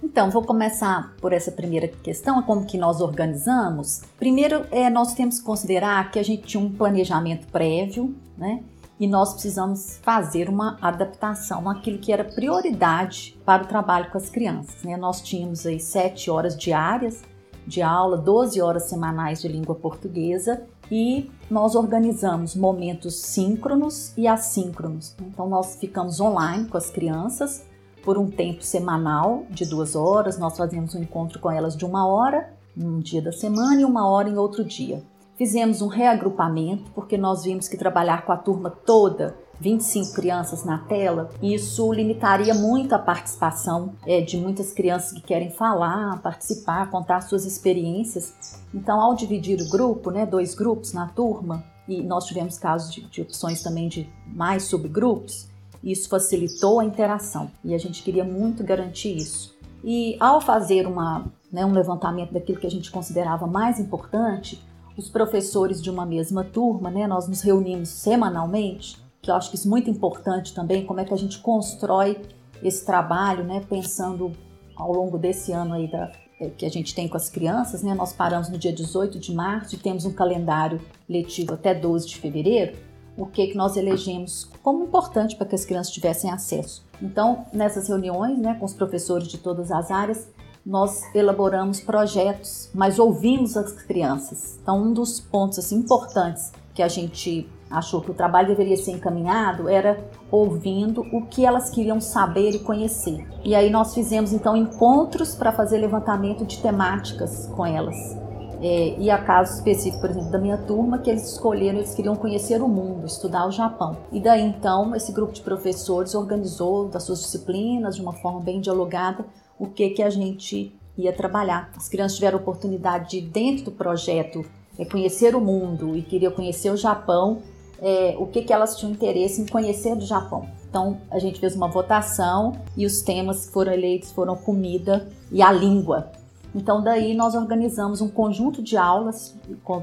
Então, 0.03 0.29
vou 0.29 0.43
começar 0.43 1.15
por 1.21 1.31
essa 1.31 1.49
primeira 1.49 1.87
questão, 1.87 2.43
como 2.43 2.65
que 2.65 2.77
nós 2.77 2.99
organizamos. 2.99 4.01
Primeiro, 4.19 4.65
é, 4.69 4.89
nós 4.89 5.13
temos 5.13 5.39
que 5.39 5.45
considerar 5.45 6.11
que 6.11 6.19
a 6.19 6.23
gente 6.23 6.43
tinha 6.43 6.61
um 6.61 6.69
planejamento 6.69 7.47
prévio, 7.47 8.13
né? 8.37 8.61
E 8.99 9.07
nós 9.07 9.31
precisamos 9.31 9.99
fazer 10.03 10.49
uma 10.49 10.77
adaptação 10.81 11.61
naquilo 11.61 11.97
que 11.99 12.11
era 12.11 12.25
prioridade 12.25 13.39
para 13.45 13.63
o 13.63 13.65
trabalho 13.65 14.11
com 14.11 14.17
as 14.17 14.29
crianças. 14.29 14.83
Né? 14.83 14.97
Nós 14.97 15.21
tínhamos 15.21 15.65
aí 15.65 15.79
sete 15.79 16.29
horas 16.29 16.55
diárias 16.55 17.23
de 17.65 17.81
aula, 17.81 18.17
12 18.17 18.61
horas 18.61 18.83
semanais 18.83 19.41
de 19.41 19.47
língua 19.47 19.73
portuguesa 19.73 20.63
e 20.91 21.31
nós 21.49 21.75
organizamos 21.75 22.55
momentos 22.55 23.15
síncronos 23.21 24.13
e 24.15 24.27
assíncronos. 24.27 25.15
Então, 25.21 25.49
nós 25.49 25.75
ficamos 25.77 26.19
online 26.19 26.67
com 26.67 26.77
as 26.77 26.89
crianças 26.89 27.63
por 28.03 28.17
um 28.17 28.29
tempo 28.29 28.63
semanal 28.63 29.45
de 29.49 29.65
duas 29.65 29.95
horas. 29.95 30.37
Nós 30.37 30.57
fazíamos 30.57 30.93
um 30.93 31.01
encontro 31.01 31.39
com 31.39 31.49
elas 31.49 31.75
de 31.75 31.85
uma 31.85 32.07
hora, 32.07 32.53
num 32.75 32.99
dia 32.99 33.21
da 33.21 33.31
semana, 33.31 33.81
e 33.81 33.85
uma 33.85 34.07
hora 34.07 34.29
em 34.29 34.37
outro 34.37 34.63
dia. 34.63 35.01
Fizemos 35.37 35.81
um 35.81 35.87
reagrupamento, 35.87 36.91
porque 36.91 37.17
nós 37.17 37.43
vimos 37.43 37.67
que 37.67 37.77
trabalhar 37.77 38.25
com 38.25 38.31
a 38.31 38.37
turma 38.37 38.69
toda 38.69 39.35
25 39.59 40.13
crianças 40.13 40.65
na 40.65 40.77
tela, 40.79 41.29
isso 41.41 41.91
limitaria 41.93 42.53
muito 42.53 42.93
a 42.93 42.99
participação 42.99 43.93
é, 44.05 44.19
de 44.19 44.35
muitas 44.35 44.73
crianças 44.73 45.13
que 45.13 45.21
querem 45.21 45.49
falar, 45.49 46.21
participar, 46.21 46.89
contar 46.89 47.21
suas 47.21 47.45
experiências. 47.45 48.61
Então, 48.73 48.99
ao 48.99 49.15
dividir 49.15 49.61
o 49.61 49.69
grupo, 49.69 50.11
né, 50.11 50.25
dois 50.25 50.53
grupos 50.53 50.91
na 50.91 51.07
turma, 51.07 51.63
e 51.87 52.01
nós 52.01 52.25
tivemos 52.25 52.57
casos 52.57 52.93
de, 52.93 53.01
de 53.07 53.21
opções 53.21 53.61
também 53.61 53.87
de 53.87 54.09
mais 54.27 54.63
subgrupos, 54.63 55.47
isso 55.83 56.07
facilitou 56.07 56.79
a 56.79 56.85
interação 56.85 57.51
e 57.63 57.73
a 57.73 57.77
gente 57.77 58.01
queria 58.01 58.23
muito 58.23 58.63
garantir 58.63 59.17
isso. 59.17 59.53
E 59.83 60.15
ao 60.19 60.39
fazer 60.39 60.87
uma, 60.87 61.25
né, 61.51 61.65
um 61.65 61.73
levantamento 61.73 62.31
daquilo 62.31 62.59
que 62.59 62.67
a 62.67 62.71
gente 62.71 62.89
considerava 62.89 63.45
mais 63.45 63.79
importante, 63.79 64.63
os 64.97 65.09
professores 65.09 65.81
de 65.81 65.89
uma 65.89 66.05
mesma 66.05 66.43
turma, 66.43 66.89
né, 66.89 67.05
nós 67.05 67.27
nos 67.27 67.41
reunimos 67.41 67.89
semanalmente, 67.89 68.97
que 69.21 69.29
eu 69.29 69.35
acho 69.35 69.49
que 69.49 69.55
isso 69.55 69.67
é 69.67 69.69
muito 69.69 69.89
importante 69.89 70.53
também, 70.53 70.85
como 70.85 70.99
é 70.99 71.05
que 71.05 71.13
a 71.13 71.17
gente 71.17 71.39
constrói 71.39 72.21
esse 72.61 72.85
trabalho, 72.85 73.43
né, 73.43 73.61
pensando 73.67 74.31
ao 74.75 74.91
longo 74.91 75.17
desse 75.17 75.51
ano 75.51 75.73
aí 75.73 75.91
da, 75.91 76.11
é, 76.39 76.49
que 76.49 76.65
a 76.65 76.69
gente 76.69 76.95
tem 76.95 77.07
com 77.07 77.17
as 77.17 77.29
crianças, 77.29 77.83
né, 77.83 77.93
nós 77.93 78.13
paramos 78.13 78.49
no 78.49 78.57
dia 78.57 78.71
18 78.71 79.19
de 79.19 79.33
março 79.33 79.75
e 79.75 79.77
temos 79.77 80.05
um 80.05 80.13
calendário 80.13 80.79
letivo 81.09 81.53
até 81.53 81.73
12 81.73 82.07
de 82.07 82.17
fevereiro, 82.17 82.77
o 83.17 83.25
que, 83.25 83.47
que 83.47 83.57
nós 83.57 83.77
elegemos 83.77 84.49
como 84.61 84.83
importante 84.83 85.35
para 85.35 85.47
que 85.47 85.55
as 85.55 85.65
crianças 85.65 85.93
tivessem 85.93 86.31
acesso. 86.31 86.83
Então, 87.01 87.45
nessas 87.53 87.87
reuniões 87.87 88.37
né, 88.39 88.55
com 88.55 88.65
os 88.65 88.73
professores 88.73 89.27
de 89.27 89.37
todas 89.37 89.71
as 89.71 89.91
áreas, 89.91 90.29
nós 90.65 91.03
elaboramos 91.13 91.81
projetos, 91.81 92.69
mas 92.73 92.97
ouvimos 92.97 93.57
as 93.57 93.73
crianças. 93.73 94.57
Então, 94.61 94.81
um 94.81 94.93
dos 94.93 95.19
pontos 95.19 95.59
assim, 95.59 95.75
importantes 95.75 96.51
que 96.73 96.81
a 96.81 96.87
gente 96.87 97.47
achou 97.69 98.01
que 98.01 98.11
o 98.11 98.13
trabalho 98.13 98.47
deveria 98.47 98.77
ser 98.77 98.91
encaminhado 98.91 99.67
era 99.67 99.99
ouvindo 100.31 101.01
o 101.11 101.25
que 101.25 101.45
elas 101.45 101.69
queriam 101.69 101.99
saber 101.99 102.51
e 102.51 102.59
conhecer. 102.59 103.27
E 103.43 103.55
aí 103.55 103.69
nós 103.69 103.93
fizemos 103.93 104.31
então 104.31 104.55
encontros 104.55 105.35
para 105.35 105.51
fazer 105.51 105.77
levantamento 105.77 106.45
de 106.45 106.61
temáticas 106.61 107.47
com 107.47 107.65
elas. 107.65 108.22
É, 108.63 108.95
e 108.97 109.11
a 109.11 109.17
caso 109.17 109.55
específico, 109.55 109.99
por 109.99 110.09
exemplo, 110.09 110.31
da 110.31 110.39
minha 110.39 110.57
turma, 110.57 110.97
que 110.97 111.09
eles 111.09 111.33
escolheram, 111.33 111.79
eles 111.79 111.93
queriam 111.93 112.15
conhecer 112.15 112.61
o 112.61 112.67
mundo, 112.69 113.05
estudar 113.05 113.45
o 113.45 113.51
Japão. 113.51 113.97
E 114.09 114.21
daí 114.21 114.41
então, 114.41 114.95
esse 114.95 115.11
grupo 115.11 115.33
de 115.33 115.41
professores 115.41 116.15
organizou 116.15 116.87
das 116.87 117.03
suas 117.03 117.19
disciplinas, 117.19 117.97
de 117.97 118.01
uma 118.01 118.13
forma 118.13 118.39
bem 118.39 118.61
dialogada, 118.61 119.25
o 119.59 119.67
que, 119.67 119.89
que 119.89 120.01
a 120.01 120.09
gente 120.09 120.73
ia 120.97 121.11
trabalhar. 121.11 121.71
As 121.75 121.89
crianças 121.89 122.15
tiveram 122.15 122.39
oportunidade 122.39 123.19
de, 123.19 123.27
dentro 123.27 123.65
do 123.65 123.71
projeto, 123.71 124.45
é, 124.79 124.85
conhecer 124.85 125.35
o 125.35 125.41
mundo 125.41 125.97
e 125.97 126.01
queriam 126.01 126.31
conhecer 126.31 126.69
o 126.69 126.77
Japão, 126.77 127.39
é, 127.81 128.15
o 128.17 128.27
que, 128.27 128.43
que 128.43 128.53
elas 128.53 128.77
tinham 128.77 128.93
interesse 128.93 129.41
em 129.41 129.45
conhecer 129.45 129.93
do 129.93 130.05
Japão. 130.05 130.47
Então, 130.69 131.01
a 131.11 131.19
gente 131.19 131.37
fez 131.37 131.53
uma 131.53 131.67
votação 131.67 132.53
e 132.77 132.85
os 132.85 133.01
temas 133.01 133.45
que 133.45 133.51
foram 133.51 133.73
eleitos 133.73 134.13
foram 134.13 134.37
comida 134.37 135.05
e 135.29 135.41
a 135.41 135.51
língua. 135.51 136.22
Então, 136.55 136.83
daí 136.83 137.15
nós 137.15 137.33
organizamos 137.33 137.99
um 137.99 138.07
conjunto 138.07 138.61
de 138.61 138.77
aulas, 138.77 139.35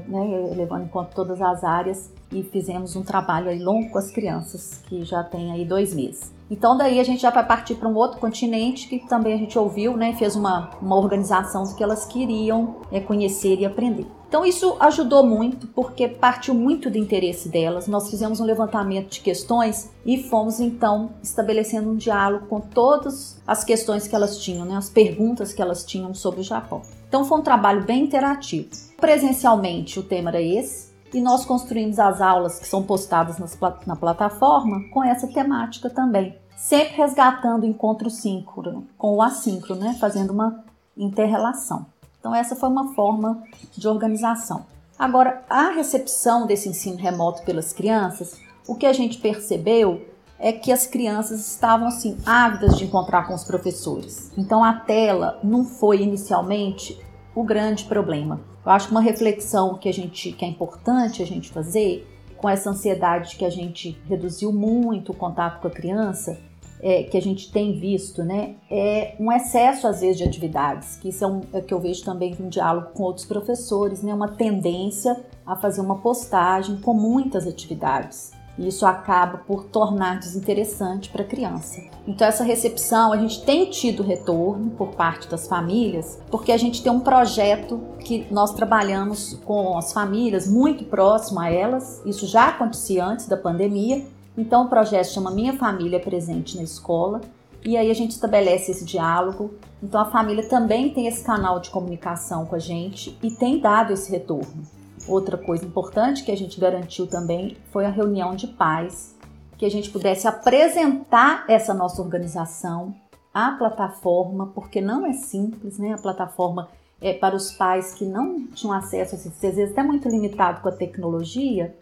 né, 0.07 0.53
levando 0.55 0.85
em 0.85 0.87
conta 0.87 1.11
todas 1.13 1.41
as 1.41 1.63
áreas, 1.63 2.11
e 2.31 2.43
fizemos 2.43 2.95
um 2.95 3.03
trabalho 3.03 3.49
aí 3.49 3.59
longo 3.59 3.89
com 3.89 3.97
as 3.97 4.09
crianças, 4.09 4.81
que 4.87 5.03
já 5.03 5.21
tem 5.21 5.51
aí 5.51 5.65
dois 5.65 5.93
meses. 5.93 6.31
Então, 6.49 6.77
daí 6.77 6.99
a 6.99 7.03
gente 7.03 7.21
já 7.21 7.29
vai 7.29 7.45
partir 7.45 7.75
para 7.75 7.89
um 7.89 7.95
outro 7.95 8.19
continente, 8.19 8.87
que 8.87 8.99
também 9.07 9.33
a 9.33 9.37
gente 9.37 9.57
ouviu, 9.59 9.97
né, 9.97 10.13
fez 10.13 10.35
uma, 10.35 10.69
uma 10.81 10.95
organização 10.95 11.63
que 11.75 11.83
elas 11.83 12.05
queriam 12.05 12.77
é, 12.91 12.99
conhecer 12.99 13.59
e 13.59 13.65
aprender. 13.65 14.07
Então 14.31 14.45
isso 14.45 14.77
ajudou 14.79 15.25
muito 15.25 15.67
porque 15.67 16.07
partiu 16.07 16.53
muito 16.53 16.89
do 16.89 16.97
interesse 16.97 17.49
delas. 17.49 17.85
Nós 17.85 18.09
fizemos 18.09 18.39
um 18.39 18.45
levantamento 18.45 19.09
de 19.09 19.19
questões 19.19 19.91
e 20.05 20.23
fomos 20.23 20.61
então 20.61 21.09
estabelecendo 21.21 21.89
um 21.89 21.97
diálogo 21.97 22.47
com 22.47 22.61
todas 22.61 23.41
as 23.45 23.65
questões 23.65 24.07
que 24.07 24.15
elas 24.15 24.37
tinham, 24.37 24.63
né, 24.63 24.77
as 24.77 24.89
perguntas 24.89 25.51
que 25.51 25.61
elas 25.61 25.83
tinham 25.83 26.13
sobre 26.13 26.39
o 26.39 26.43
Japão. 26.45 26.81
Então 27.09 27.25
foi 27.25 27.39
um 27.39 27.43
trabalho 27.43 27.83
bem 27.83 28.05
interativo. 28.05 28.69
Presencialmente 28.95 29.99
o 29.99 30.03
tema 30.03 30.29
era 30.29 30.41
esse 30.41 30.93
e 31.13 31.19
nós 31.19 31.43
construímos 31.43 31.99
as 31.99 32.21
aulas 32.21 32.57
que 32.57 32.65
são 32.65 32.83
postadas 32.83 33.37
nas, 33.37 33.59
na 33.85 33.97
plataforma 33.97 34.81
com 34.93 35.03
essa 35.03 35.27
temática 35.27 35.89
também, 35.89 36.37
sempre 36.55 36.95
resgatando 36.95 37.63
o 37.63 37.67
encontro 37.67 38.09
síncrono 38.09 38.87
com 38.97 39.13
o 39.13 39.21
assíncrono, 39.21 39.81
né, 39.81 39.97
fazendo 39.99 40.31
uma 40.31 40.63
interrelação. 40.95 41.85
Então, 42.21 42.35
essa 42.35 42.55
foi 42.55 42.69
uma 42.69 42.93
forma 42.93 43.41
de 43.75 43.87
organização. 43.87 44.67
Agora, 44.97 45.43
a 45.49 45.71
recepção 45.71 46.45
desse 46.45 46.69
ensino 46.69 46.97
remoto 46.97 47.41
pelas 47.41 47.73
crianças, 47.73 48.39
o 48.67 48.75
que 48.75 48.85
a 48.85 48.93
gente 48.93 49.17
percebeu 49.17 50.05
é 50.37 50.51
que 50.51 50.71
as 50.71 50.85
crianças 50.85 51.39
estavam 51.47 51.87
assim 51.87 52.15
ávidas 52.23 52.77
de 52.77 52.85
encontrar 52.85 53.27
com 53.27 53.33
os 53.33 53.43
professores. 53.43 54.31
Então, 54.37 54.63
a 54.63 54.73
tela 54.73 55.39
não 55.43 55.65
foi 55.65 56.03
inicialmente 56.03 56.95
o 57.33 57.43
grande 57.43 57.85
problema. 57.85 58.39
Eu 58.63 58.71
acho 58.71 58.87
que 58.87 58.93
uma 58.93 59.01
reflexão 59.01 59.75
que 59.79 59.89
a 59.89 59.93
gente 59.93 60.31
que 60.31 60.45
é 60.45 60.47
importante 60.47 61.23
a 61.23 61.25
gente 61.25 61.49
fazer 61.49 62.07
com 62.37 62.47
essa 62.47 62.69
ansiedade 62.69 63.35
que 63.35 63.45
a 63.45 63.49
gente 63.49 63.99
reduziu 64.07 64.51
muito 64.51 65.11
o 65.11 65.15
contato 65.15 65.59
com 65.59 65.67
a 65.67 65.71
criança 65.71 66.39
é, 66.81 67.03
que 67.03 67.17
a 67.17 67.21
gente 67.21 67.51
tem 67.51 67.79
visto, 67.79 68.23
né, 68.23 68.55
é 68.69 69.15
um 69.19 69.31
excesso 69.31 69.87
às 69.87 70.01
vezes 70.01 70.17
de 70.17 70.23
atividades, 70.23 70.97
que 70.97 71.09
isso 71.09 71.23
é, 71.23 71.27
um, 71.27 71.41
é 71.53 71.61
que 71.61 71.73
eu 71.73 71.79
vejo 71.79 72.03
também 72.03 72.35
um 72.39 72.49
diálogo 72.49 72.89
com 72.93 73.03
outros 73.03 73.25
professores, 73.25 74.01
né, 74.01 74.13
uma 74.13 74.27
tendência 74.27 75.19
a 75.45 75.55
fazer 75.55 75.81
uma 75.81 75.97
postagem 75.97 76.77
com 76.77 76.93
muitas 76.93 77.47
atividades. 77.47 78.31
E 78.57 78.67
isso 78.67 78.85
acaba 78.85 79.37
por 79.39 79.63
tornar 79.65 80.19
desinteressante 80.19 81.09
para 81.09 81.21
a 81.21 81.25
criança. 81.25 81.81
Então, 82.05 82.27
essa 82.27 82.43
recepção, 82.43 83.13
a 83.13 83.17
gente 83.17 83.43
tem 83.43 83.69
tido 83.69 84.03
retorno 84.03 84.71
por 84.71 84.89
parte 84.89 85.27
das 85.29 85.47
famílias, 85.47 86.19
porque 86.29 86.51
a 86.51 86.57
gente 86.57 86.83
tem 86.83 86.91
um 86.91 86.99
projeto 86.99 87.79
que 87.99 88.27
nós 88.29 88.53
trabalhamos 88.53 89.39
com 89.45 89.77
as 89.77 89.93
famílias 89.93 90.47
muito 90.47 90.83
próximo 90.83 91.39
a 91.39 91.49
elas. 91.49 92.01
Isso 92.05 92.27
já 92.27 92.49
acontecia 92.49 93.05
antes 93.05 93.27
da 93.27 93.37
pandemia, 93.37 94.05
então 94.41 94.65
o 94.65 94.67
projeto 94.67 95.05
chama 95.05 95.29
Minha 95.29 95.53
Família 95.53 95.99
Presente 95.99 96.57
na 96.57 96.63
Escola 96.63 97.21
e 97.63 97.77
aí 97.77 97.91
a 97.91 97.93
gente 97.93 98.09
estabelece 98.09 98.71
esse 98.71 98.83
diálogo. 98.83 99.53
Então 99.83 100.01
a 100.01 100.09
família 100.09 100.49
também 100.49 100.91
tem 100.91 101.05
esse 101.05 101.23
canal 101.23 101.59
de 101.59 101.69
comunicação 101.69 102.43
com 102.47 102.55
a 102.55 102.59
gente 102.59 103.15
e 103.21 103.29
tem 103.29 103.59
dado 103.59 103.93
esse 103.93 104.11
retorno. 104.11 104.63
Outra 105.07 105.37
coisa 105.37 105.63
importante 105.63 106.23
que 106.23 106.31
a 106.31 106.35
gente 106.35 106.59
garantiu 106.59 107.05
também 107.05 107.55
foi 107.71 107.85
a 107.85 107.89
reunião 107.89 108.35
de 108.35 108.47
pais, 108.47 109.15
que 109.59 109.65
a 109.65 109.69
gente 109.69 109.91
pudesse 109.91 110.27
apresentar 110.27 111.45
essa 111.47 111.71
nossa 111.71 112.01
organização 112.01 112.95
à 113.31 113.51
plataforma, 113.51 114.47
porque 114.47 114.81
não 114.81 115.05
é 115.05 115.13
simples, 115.13 115.77
né? 115.77 115.93
A 115.93 116.01
plataforma 116.01 116.67
é 116.99 117.13
para 117.13 117.35
os 117.35 117.51
pais 117.51 117.93
que 117.93 118.05
não 118.05 118.47
tinham 118.47 118.73
acesso 118.73 119.15
às 119.15 119.39
vezes 119.39 119.71
até 119.71 119.83
muito 119.83 120.09
limitado 120.09 120.61
com 120.61 120.69
a 120.69 120.71
tecnologia, 120.71 121.75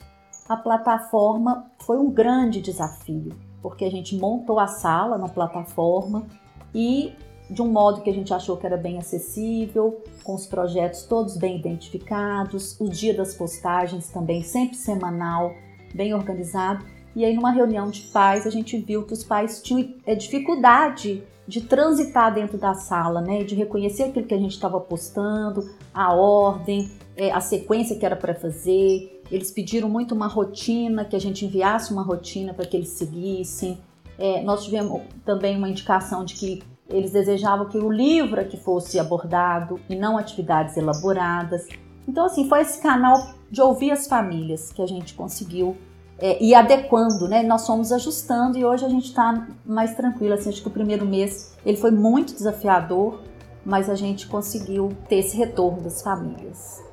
a 0.50 0.58
plataforma 0.58 1.72
foi 1.78 2.00
um 2.00 2.10
grande 2.10 2.60
desafio, 2.60 3.34
porque 3.62 3.86
a 3.86 3.92
gente 3.92 4.18
montou 4.18 4.60
a 4.60 4.66
sala 4.66 5.16
na 5.16 5.30
plataforma 5.30 6.26
e 6.74 7.14
de 7.52 7.62
um 7.62 7.72
modo 7.72 8.02
que 8.02 8.10
a 8.10 8.14
gente 8.14 8.34
achou 8.34 8.58
que 8.58 8.66
era 8.66 8.78
bem 8.78 8.98
acessível, 8.98 10.04
com 10.24 10.34
os 10.34 10.48
projetos 10.48 11.04
todos 11.04 11.38
bem 11.38 11.58
identificados, 11.58 12.80
o 12.80 12.90
dia 12.90 13.14
das 13.14 13.36
postagens 13.36 14.10
também 14.10 14.44
sempre 14.44 14.76
semanal, 14.76 15.54
bem 15.94 16.14
organizado. 16.14 16.84
E 17.16 17.24
aí 17.24 17.36
numa 17.36 17.52
reunião 17.52 17.90
de 17.90 18.02
pais 18.02 18.48
a 18.48 18.50
gente 18.50 18.78
viu 18.78 19.04
que 19.04 19.14
os 19.14 19.24
pais 19.24 19.62
tinham 19.62 19.96
é, 20.06 20.16
dificuldade 20.16 21.24
de 21.48 21.62
transitar 21.62 22.34
dentro 22.34 22.58
da 22.58 22.76
sala, 22.76 23.22
né, 23.22 23.44
de 23.44 23.56
reconhecer 23.56 24.04
aquilo 24.04 24.28
que 24.28 24.36
a 24.36 24.40
gente 24.40 24.52
estava 24.52 24.80
postando, 24.80 25.68
a 25.92 26.14
ordem, 26.14 26.92
é, 27.16 27.32
a 27.32 27.42
sequência 27.42 27.98
que 27.98 28.06
era 28.06 28.16
para 28.16 28.36
fazer, 28.36 29.19
eles 29.32 29.52
pediram 29.52 29.90
muito 29.90 30.16
uma 30.16 30.28
rotina, 30.28 31.06
que 31.06 31.16
a 31.16 31.20
gente 31.20 31.46
enviasse 31.46 31.92
uma 31.92 32.02
rotina 32.02 32.54
para 32.54 32.66
que 32.66 32.76
eles 32.76 32.90
seguissem. 32.90 33.78
É, 34.18 34.42
nós 34.42 34.66
tivemos 34.66 35.02
também 35.24 35.58
uma 35.58 35.70
indicação 35.70 36.26
de 36.26 36.36
que 36.36 36.64
eles 36.90 37.12
desejavam 37.12 37.68
que 37.68 37.78
o 37.78 37.90
livro 37.90 38.44
que 38.46 38.58
fosse 38.58 39.00
abordado 39.00 39.80
e 39.88 39.96
não 39.96 40.18
atividades 40.18 40.76
elaboradas. 40.76 41.68
Então, 42.08 42.26
assim, 42.26 42.50
foi 42.50 42.62
esse 42.62 42.82
canal 42.82 43.34
de 43.52 43.62
ouvir 43.62 43.92
as 43.92 44.08
famílias 44.08 44.72
que 44.72 44.82
a 44.82 44.88
gente 44.88 45.14
conseguiu 45.14 45.78
é, 46.18 46.44
ir 46.44 46.56
adequando, 46.56 47.28
né? 47.28 47.44
Nós 47.44 47.66
fomos 47.66 47.92
ajustando 47.92 48.58
e 48.58 48.66
hoje 48.66 48.84
a 48.86 48.90
gente 48.90 49.06
está 49.06 49.48
mais 49.64 49.96
tranquilo. 49.96 50.34
Assim, 50.34 50.50
acho 50.50 50.62
que 50.62 50.68
o 50.68 50.72
primeiro 50.72 51.06
mês 51.06 51.56
ele 51.66 51.78
foi 51.78 51.92
muito 51.92 52.34
desafiador, 52.34 53.22
mas 53.64 53.90
a 53.90 53.96
gente 53.96 54.28
conseguiu 54.28 54.90
ter 55.08 55.18
esse 55.18 55.38
retorno 55.38 55.82
das 55.82 56.02
famílias. 56.02 56.89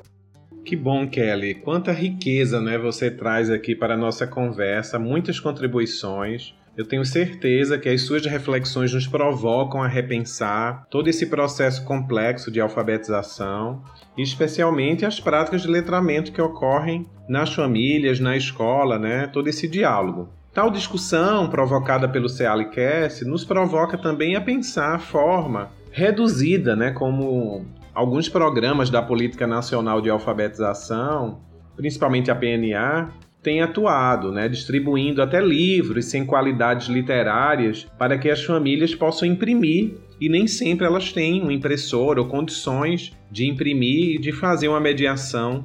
Que 0.67 0.75
bom, 0.75 1.07
Kelly. 1.07 1.55
Quanta 1.55 1.93
riqueza 1.93 2.61
né, 2.61 2.77
você 2.77 3.09
traz 3.09 3.49
aqui 3.49 3.73
para 3.73 3.95
a 3.95 3.97
nossa 3.97 4.27
conversa, 4.27 4.99
muitas 4.99 5.39
contribuições. 5.39 6.57
Eu 6.77 6.85
tenho 6.85 7.05
certeza 7.05 7.79
que 7.79 7.89
as 7.89 8.03
suas 8.03 8.27
reflexões 8.27 8.93
nos 8.93 9.07
provocam 9.07 9.81
a 9.81 9.87
repensar 9.87 10.85
todo 10.91 11.07
esse 11.09 11.27
processo 11.27 11.85
complexo 11.85 12.51
de 12.51 12.61
alfabetização, 12.61 13.81
especialmente 14.19 15.07
as 15.07 15.21
práticas 15.21 15.63
de 15.63 15.69
letramento 15.69 16.33
que 16.33 16.43
ocorrem 16.43 17.07
nas 17.29 17.55
famílias, 17.55 18.19
na 18.19 18.37
escola, 18.37 18.99
né? 18.99 19.29
todo 19.29 19.47
esse 19.47 19.69
diálogo. 19.69 20.29
Tal 20.53 20.69
discussão 20.69 21.49
provocada 21.49 22.09
pelo 22.09 22.29
CEALICAST 22.29 23.25
nos 23.25 23.45
provoca 23.45 23.97
também 23.97 24.35
a 24.35 24.41
pensar 24.41 24.97
a 24.97 24.99
forma 24.99 25.71
reduzida, 25.97 26.77
né, 26.77 26.91
como 26.91 27.65
alguns 27.97 28.29
programas 28.29 28.91
da 28.91 29.01
Política 29.01 29.47
Nacional 29.47 30.03
de 30.03 30.11
Alfabetização, 30.11 31.41
principalmente 31.75 32.31
a 32.31 32.35
PNA, 32.35 33.11
têm 33.43 33.63
atuado, 33.63 34.31
né, 34.31 34.51
distribuindo 34.51 35.23
até 35.23 35.41
livros 35.41 36.05
sem 36.05 36.27
qualidades 36.27 36.89
literárias 36.89 37.87
para 37.99 38.19
que 38.19 38.29
as 38.29 38.45
famílias 38.45 38.95
possam 38.95 39.27
imprimir 39.27 39.95
e 40.21 40.29
nem 40.29 40.47
sempre 40.47 40.85
elas 40.85 41.11
têm 41.11 41.43
um 41.43 41.51
impressor 41.51 42.19
ou 42.19 42.27
condições 42.27 43.17
de 43.31 43.47
imprimir 43.47 44.17
e 44.17 44.19
de 44.19 44.31
fazer 44.31 44.69
uma 44.69 44.81
mediação 44.81 45.65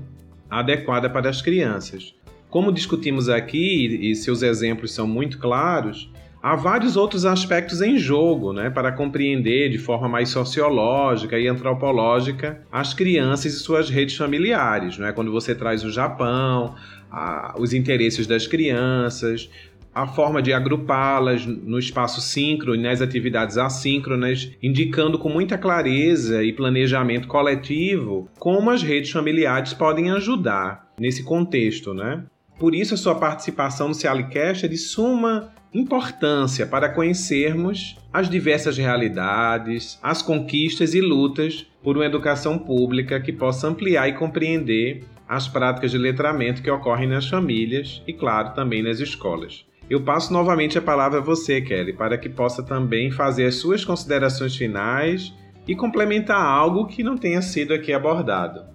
adequada 0.49 1.09
para 1.09 1.29
as 1.29 1.41
crianças. 1.41 2.15
Como 2.49 2.71
discutimos 2.71 3.27
aqui, 3.27 4.09
e 4.09 4.15
seus 4.15 4.41
exemplos 4.41 4.93
são 4.93 5.05
muito 5.05 5.37
claros, 5.37 6.10
Há 6.43 6.55
vários 6.55 6.97
outros 6.97 7.23
aspectos 7.23 7.81
em 7.81 7.99
jogo, 7.99 8.51
né, 8.51 8.71
para 8.71 8.91
compreender 8.91 9.69
de 9.69 9.77
forma 9.77 10.09
mais 10.09 10.29
sociológica 10.29 11.37
e 11.37 11.47
antropológica 11.47 12.61
as 12.71 12.95
crianças 12.95 13.53
e 13.53 13.59
suas 13.59 13.91
redes 13.91 14.17
familiares, 14.17 14.97
né? 14.97 15.11
Quando 15.11 15.31
você 15.31 15.53
traz 15.53 15.83
o 15.83 15.91
Japão, 15.91 16.73
a, 17.11 17.53
os 17.59 17.73
interesses 17.73 18.25
das 18.25 18.47
crianças, 18.47 19.51
a 19.93 20.07
forma 20.07 20.41
de 20.41 20.51
agrupá-las 20.51 21.45
no 21.45 21.77
espaço 21.77 22.21
síncrono 22.21 22.81
nas 22.81 23.01
atividades 23.01 23.57
assíncronas, 23.57 24.49
indicando 24.63 25.19
com 25.19 25.29
muita 25.29 25.57
clareza 25.57 26.43
e 26.43 26.53
planejamento 26.53 27.27
coletivo 27.27 28.27
como 28.39 28.71
as 28.71 28.81
redes 28.81 29.11
familiares 29.11 29.73
podem 29.73 30.09
ajudar 30.11 30.91
nesse 30.99 31.23
contexto, 31.23 31.93
né? 31.93 32.23
Por 32.61 32.75
isso, 32.75 32.93
a 32.93 32.97
sua 32.97 33.15
participação 33.15 33.87
no 33.87 33.95
Cialicast 33.95 34.67
é 34.67 34.69
de 34.69 34.77
suma 34.77 35.51
importância 35.73 36.67
para 36.67 36.89
conhecermos 36.89 37.97
as 38.13 38.29
diversas 38.29 38.77
realidades, 38.77 39.97
as 39.99 40.21
conquistas 40.21 40.93
e 40.93 41.01
lutas 41.01 41.65
por 41.81 41.97
uma 41.97 42.05
educação 42.05 42.59
pública 42.59 43.19
que 43.19 43.33
possa 43.33 43.67
ampliar 43.67 44.07
e 44.09 44.13
compreender 44.13 45.03
as 45.27 45.47
práticas 45.47 45.89
de 45.89 45.97
letramento 45.97 46.61
que 46.61 46.69
ocorrem 46.69 47.09
nas 47.09 47.27
famílias 47.27 48.03
e, 48.05 48.13
claro, 48.13 48.53
também 48.53 48.83
nas 48.83 48.99
escolas. 48.99 49.65
Eu 49.89 50.03
passo 50.03 50.31
novamente 50.31 50.77
a 50.77 50.83
palavra 50.83 51.17
a 51.17 51.23
você, 51.23 51.61
Kelly, 51.61 51.93
para 51.93 52.15
que 52.15 52.29
possa 52.29 52.61
também 52.61 53.09
fazer 53.09 53.45
as 53.45 53.55
suas 53.55 53.83
considerações 53.83 54.55
finais 54.55 55.33
e 55.67 55.75
complementar 55.75 56.39
algo 56.39 56.85
que 56.85 57.01
não 57.01 57.17
tenha 57.17 57.41
sido 57.41 57.73
aqui 57.73 57.91
abordado. 57.91 58.69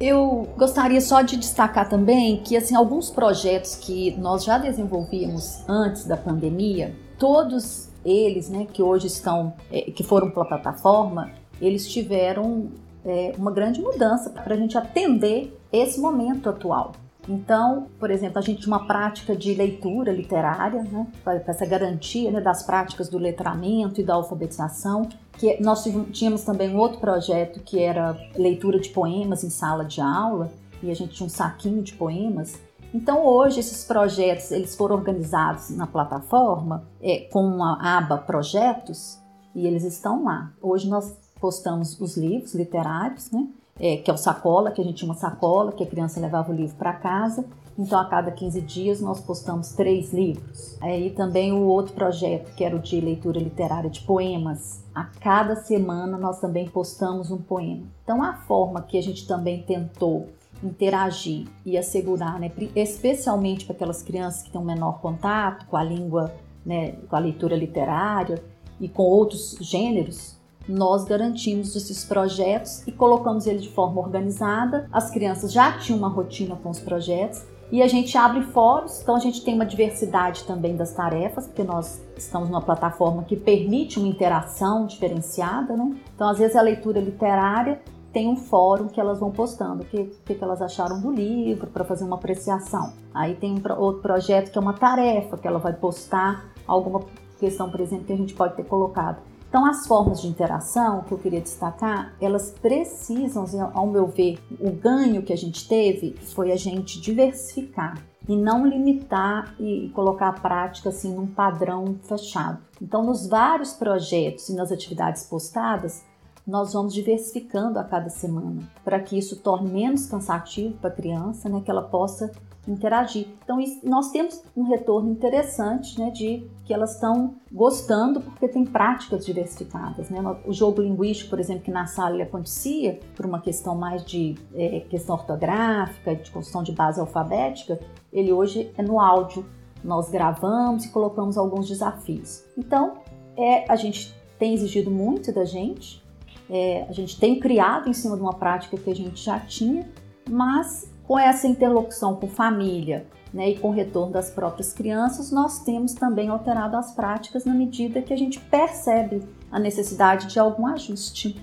Eu 0.00 0.48
gostaria 0.56 1.00
só 1.00 1.22
de 1.22 1.36
destacar 1.36 1.88
também 1.88 2.40
que 2.44 2.56
assim 2.56 2.76
alguns 2.76 3.10
projetos 3.10 3.74
que 3.74 4.16
nós 4.16 4.44
já 4.44 4.56
desenvolvíamos 4.56 5.68
antes 5.68 6.04
da 6.04 6.16
pandemia, 6.16 6.94
todos 7.18 7.88
eles, 8.04 8.48
né, 8.48 8.64
que 8.72 8.80
hoje 8.80 9.08
estão, 9.08 9.52
é, 9.72 9.90
que 9.90 10.04
foram 10.04 10.30
para 10.30 10.42
a 10.42 10.46
plataforma, 10.46 11.32
eles 11.60 11.90
tiveram 11.90 12.68
é, 13.04 13.32
uma 13.36 13.50
grande 13.50 13.80
mudança 13.80 14.30
para 14.30 14.54
a 14.54 14.56
gente 14.56 14.78
atender 14.78 15.58
esse 15.72 15.98
momento 16.00 16.48
atual. 16.48 16.92
Então, 17.28 17.88
por 18.00 18.10
exemplo, 18.10 18.38
a 18.38 18.42
gente 18.42 18.62
tinha 18.62 18.74
uma 18.74 18.86
prática 18.86 19.36
de 19.36 19.52
leitura 19.52 20.10
literária, 20.10 20.82
né, 20.82 21.06
para 21.22 21.34
essa 21.46 21.66
garantia 21.66 22.30
né, 22.30 22.40
das 22.40 22.62
práticas 22.62 23.08
do 23.08 23.18
letramento 23.18 24.00
e 24.00 24.04
da 24.04 24.14
alfabetização, 24.14 25.06
que 25.32 25.62
nós 25.62 25.84
tínhamos 26.12 26.42
também 26.42 26.74
um 26.74 26.78
outro 26.78 26.98
projeto 26.98 27.60
que 27.60 27.78
era 27.80 28.18
leitura 28.34 28.80
de 28.80 28.88
poemas 28.88 29.44
em 29.44 29.50
sala 29.50 29.84
de 29.84 30.00
aula, 30.00 30.50
e 30.82 30.90
a 30.90 30.94
gente 30.94 31.14
tinha 31.14 31.26
um 31.26 31.30
saquinho 31.30 31.82
de 31.82 31.92
poemas. 31.94 32.58
Então 32.94 33.24
hoje 33.26 33.60
esses 33.60 33.84
projetos 33.84 34.50
eles 34.50 34.74
foram 34.74 34.96
organizados 34.96 35.68
na 35.70 35.86
plataforma 35.86 36.84
é, 37.02 37.28
com 37.30 37.62
a 37.62 37.98
aba 37.98 38.16
projetos 38.16 39.18
e 39.54 39.66
eles 39.66 39.84
estão 39.84 40.24
lá. 40.24 40.52
Hoje 40.62 40.88
nós 40.88 41.14
postamos 41.38 42.00
os 42.00 42.16
livros 42.16 42.54
literários, 42.54 43.30
né? 43.30 43.46
É, 43.80 43.96
que 43.96 44.10
é 44.10 44.14
o 44.14 44.16
sacola, 44.16 44.70
que 44.70 44.80
a 44.80 44.84
gente 44.84 44.96
tinha 44.96 45.08
uma 45.08 45.18
sacola, 45.18 45.72
que 45.72 45.82
a 45.82 45.86
criança 45.86 46.20
levava 46.20 46.50
o 46.50 46.54
livro 46.54 46.76
para 46.76 46.92
casa. 46.92 47.44
Então, 47.78 47.98
a 48.00 48.04
cada 48.04 48.32
15 48.32 48.60
dias, 48.62 49.00
nós 49.00 49.20
postamos 49.20 49.72
três 49.72 50.12
livros. 50.12 50.76
Aí 50.80 51.10
também 51.10 51.52
o 51.52 51.62
outro 51.62 51.94
projeto, 51.94 52.52
que 52.56 52.64
era 52.64 52.74
o 52.74 52.80
de 52.80 53.00
leitura 53.00 53.38
literária 53.38 53.88
de 53.88 54.00
poemas. 54.00 54.82
A 54.92 55.04
cada 55.04 55.54
semana, 55.54 56.18
nós 56.18 56.40
também 56.40 56.68
postamos 56.68 57.30
um 57.30 57.38
poema. 57.38 57.84
Então, 58.02 58.20
a 58.20 58.34
forma 58.34 58.82
que 58.82 58.98
a 58.98 59.02
gente 59.02 59.28
também 59.28 59.62
tentou 59.62 60.28
interagir 60.60 61.46
e 61.64 61.78
assegurar, 61.78 62.40
né, 62.40 62.50
especialmente 62.74 63.64
para 63.64 63.76
aquelas 63.76 64.02
crianças 64.02 64.42
que 64.42 64.50
têm 64.50 64.60
um 64.60 64.64
menor 64.64 65.00
contato 65.00 65.66
com 65.66 65.76
a 65.76 65.84
língua, 65.84 66.34
né, 66.66 66.96
com 67.08 67.14
a 67.14 67.20
leitura 67.20 67.54
literária 67.54 68.42
e 68.80 68.88
com 68.88 69.04
outros 69.04 69.56
gêneros, 69.60 70.37
nós 70.68 71.04
garantimos 71.04 71.74
esses 71.74 72.04
projetos 72.04 72.86
e 72.86 72.92
colocamos 72.92 73.46
ele 73.46 73.58
de 73.58 73.70
forma 73.70 74.00
organizada. 74.00 74.88
As 74.92 75.10
crianças 75.10 75.52
já 75.52 75.72
tinham 75.78 75.98
uma 75.98 76.08
rotina 76.08 76.56
com 76.56 76.70
os 76.70 76.78
projetos 76.78 77.42
e 77.70 77.82
a 77.82 77.86
gente 77.86 78.16
abre 78.16 78.42
fóruns, 78.42 79.02
então 79.02 79.14
a 79.14 79.18
gente 79.18 79.44
tem 79.44 79.54
uma 79.54 79.66
diversidade 79.66 80.44
também 80.44 80.74
das 80.74 80.92
tarefas, 80.92 81.46
porque 81.46 81.62
nós 81.62 82.02
estamos 82.16 82.48
numa 82.48 82.62
plataforma 82.62 83.24
que 83.24 83.36
permite 83.36 83.98
uma 83.98 84.08
interação 84.08 84.86
diferenciada, 84.86 85.76
né? 85.76 85.94
Então, 86.14 86.28
às 86.28 86.38
vezes, 86.38 86.56
a 86.56 86.62
leitura 86.62 86.98
literária 86.98 87.78
tem 88.10 88.26
um 88.26 88.36
fórum 88.36 88.88
que 88.88 88.98
elas 88.98 89.20
vão 89.20 89.30
postando 89.30 89.82
o 89.82 89.86
que, 89.86 90.04
que, 90.24 90.38
elas 90.42 90.62
acharam 90.62 90.98
do 90.98 91.12
livro 91.12 91.66
para 91.66 91.84
fazer 91.84 92.04
uma 92.04 92.16
apreciação. 92.16 92.94
Aí 93.12 93.34
tem 93.34 93.52
um 93.52 93.80
outro 93.80 94.00
projeto 94.00 94.50
que 94.50 94.56
é 94.56 94.60
uma 94.60 94.72
tarefa 94.72 95.36
que 95.36 95.46
ela 95.46 95.58
vai 95.58 95.74
postar 95.74 96.46
alguma 96.66 97.02
questão, 97.38 97.70
por 97.70 97.80
exemplo, 97.80 98.06
que 98.06 98.12
a 98.14 98.16
gente 98.16 98.32
pode 98.32 98.56
ter 98.56 98.64
colocado. 98.64 99.18
Então, 99.48 99.64
as 99.64 99.86
formas 99.86 100.20
de 100.20 100.28
interação 100.28 101.02
que 101.02 101.12
eu 101.12 101.18
queria 101.18 101.40
destacar, 101.40 102.14
elas 102.20 102.50
precisam, 102.50 103.46
ao 103.72 103.86
meu 103.86 104.06
ver, 104.06 104.38
o 104.60 104.70
ganho 104.70 105.22
que 105.22 105.32
a 105.32 105.36
gente 105.36 105.66
teve 105.66 106.14
foi 106.34 106.52
a 106.52 106.56
gente 106.56 107.00
diversificar 107.00 108.02
e 108.28 108.36
não 108.36 108.66
limitar 108.66 109.54
e 109.58 109.90
colocar 109.94 110.28
a 110.28 110.32
prática 110.34 110.90
assim 110.90 111.14
num 111.14 111.26
padrão 111.26 111.96
fechado. 112.02 112.58
Então, 112.80 113.02
nos 113.02 113.26
vários 113.26 113.72
projetos 113.72 114.50
e 114.50 114.54
nas 114.54 114.70
atividades 114.70 115.24
postadas, 115.24 116.04
nós 116.46 116.74
vamos 116.74 116.92
diversificando 116.92 117.78
a 117.78 117.84
cada 117.84 118.10
semana 118.10 118.62
para 118.84 119.00
que 119.00 119.16
isso 119.16 119.36
torne 119.36 119.70
menos 119.70 120.06
cansativo 120.06 120.74
para 120.78 120.90
a 120.90 120.94
criança, 120.94 121.48
né, 121.48 121.62
que 121.62 121.70
ela 121.70 121.82
possa 121.82 122.30
interagir. 122.66 123.28
Então, 123.42 123.58
nós 123.82 124.10
temos 124.10 124.42
um 124.56 124.64
retorno 124.64 125.10
interessante 125.10 125.98
né, 125.98 126.10
de 126.10 126.46
que 126.64 126.74
elas 126.74 126.94
estão 126.94 127.36
gostando 127.50 128.20
porque 128.20 128.48
tem 128.48 128.64
práticas 128.64 129.24
diversificadas. 129.24 130.10
Né? 130.10 130.20
O 130.46 130.52
jogo 130.52 130.82
linguístico, 130.82 131.30
por 131.30 131.40
exemplo, 131.40 131.62
que 131.62 131.70
na 131.70 131.86
sala 131.86 132.22
acontecia 132.22 133.00
por 133.16 133.24
uma 133.24 133.40
questão 133.40 133.74
mais 133.74 134.04
de 134.04 134.34
é, 134.54 134.80
questão 134.80 135.16
ortográfica, 135.16 136.14
de 136.14 136.30
construção 136.30 136.62
de 136.62 136.72
base 136.72 137.00
alfabética, 137.00 137.80
ele 138.12 138.32
hoje 138.32 138.72
é 138.76 138.82
no 138.82 139.00
áudio. 139.00 139.46
Nós 139.82 140.10
gravamos 140.10 140.84
e 140.84 140.90
colocamos 140.90 141.38
alguns 141.38 141.68
desafios. 141.68 142.44
Então, 142.56 142.98
é, 143.36 143.64
a 143.70 143.76
gente 143.76 144.14
tem 144.38 144.52
exigido 144.52 144.90
muito 144.90 145.32
da 145.32 145.44
gente, 145.44 146.02
é, 146.50 146.84
a 146.88 146.92
gente 146.92 147.18
tem 147.18 147.38
criado 147.38 147.88
em 147.88 147.92
cima 147.92 148.16
de 148.16 148.22
uma 148.22 148.34
prática 148.34 148.76
que 148.76 148.90
a 148.90 148.94
gente 148.94 149.22
já 149.22 149.38
tinha, 149.38 149.88
mas 150.28 150.90
com 151.08 151.18
essa 151.18 151.48
interlocução 151.48 152.14
com 152.16 152.28
família 152.28 153.06
né, 153.32 153.48
e 153.48 153.58
com 153.58 153.68
o 153.68 153.72
retorno 153.72 154.12
das 154.12 154.30
próprias 154.30 154.74
crianças, 154.74 155.32
nós 155.32 155.64
temos 155.64 155.94
também 155.94 156.28
alterado 156.28 156.76
as 156.76 156.94
práticas 156.94 157.46
na 157.46 157.54
medida 157.54 158.02
que 158.02 158.12
a 158.12 158.16
gente 158.16 158.38
percebe 158.38 159.22
a 159.50 159.58
necessidade 159.58 160.26
de 160.26 160.38
algum 160.38 160.66
ajuste. 160.66 161.34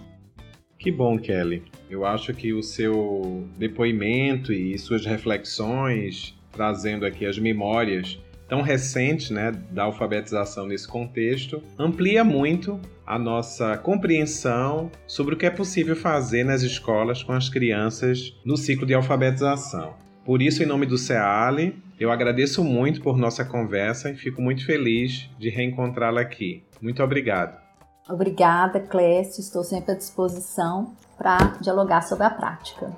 Que 0.77 0.91
bom, 0.91 1.17
Kelly. 1.17 1.63
Eu 1.89 2.05
acho 2.05 2.31
que 2.31 2.53
o 2.53 2.61
seu 2.61 3.43
depoimento 3.57 4.53
e 4.53 4.77
suas 4.77 5.03
reflexões, 5.03 6.37
trazendo 6.51 7.03
aqui 7.03 7.25
as 7.25 7.39
memórias 7.39 8.19
tão 8.47 8.61
recentes 8.61 9.29
né, 9.29 9.51
da 9.71 9.83
alfabetização 9.83 10.67
nesse 10.67 10.87
contexto, 10.87 11.61
amplia 11.77 12.23
muito 12.23 12.79
a 13.05 13.19
nossa 13.19 13.77
compreensão 13.77 14.91
sobre 15.07 15.35
o 15.35 15.37
que 15.37 15.45
é 15.45 15.49
possível 15.49 15.95
fazer 15.95 16.43
nas 16.43 16.61
escolas 16.61 17.23
com 17.23 17.33
as 17.33 17.49
crianças 17.49 18.33
no 18.43 18.57
ciclo 18.57 18.85
de 18.85 18.93
alfabetização. 18.93 19.93
Por 20.23 20.41
isso, 20.41 20.63
em 20.63 20.65
nome 20.65 20.85
do 20.85 20.97
CEALI, 20.97 21.75
eu 21.99 22.11
agradeço 22.11 22.63
muito 22.63 23.01
por 23.01 23.17
nossa 23.17 23.45
conversa 23.45 24.09
e 24.09 24.15
fico 24.15 24.41
muito 24.41 24.65
feliz 24.65 25.29
de 25.37 25.49
reencontrá-la 25.49 26.21
aqui. 26.21 26.63
Muito 26.81 27.01
obrigado. 27.03 27.63
Obrigada, 28.09 28.79
Clécio. 28.79 29.41
Estou 29.41 29.63
sempre 29.63 29.93
à 29.93 29.95
disposição 29.95 30.95
para 31.17 31.37
dialogar 31.61 32.01
sobre 32.01 32.25
a 32.25 32.29
prática. 32.29 32.91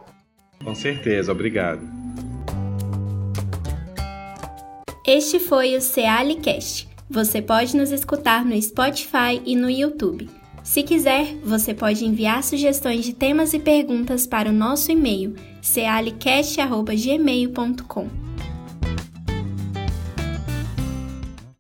Com 0.64 0.74
certeza, 0.74 1.32
obrigado. 1.32 1.82
Este 5.08 5.40
foi 5.40 5.78
o 5.78 5.82
CEALICast 5.82 6.98
você 7.10 7.42
pode 7.42 7.78
nos 7.78 7.92
escutar 7.92 8.44
no 8.44 8.62
Spotify 8.62 9.42
e 9.46 9.56
no 9.56 9.70
YouTube. 9.70 10.30
Se 10.62 10.84
quiser, 10.84 11.38
você 11.38 11.74
pode 11.74 12.06
enviar 12.06 12.44
sugestões 12.44 13.06
de 13.06 13.14
temas 13.14 13.54
e 13.54 13.60
perguntas 13.60 14.28
para 14.28 14.50
o 14.50 14.54
nosso 14.54 14.92
e-mail 14.92 15.34
cealicast.gmail.com. 15.62 18.27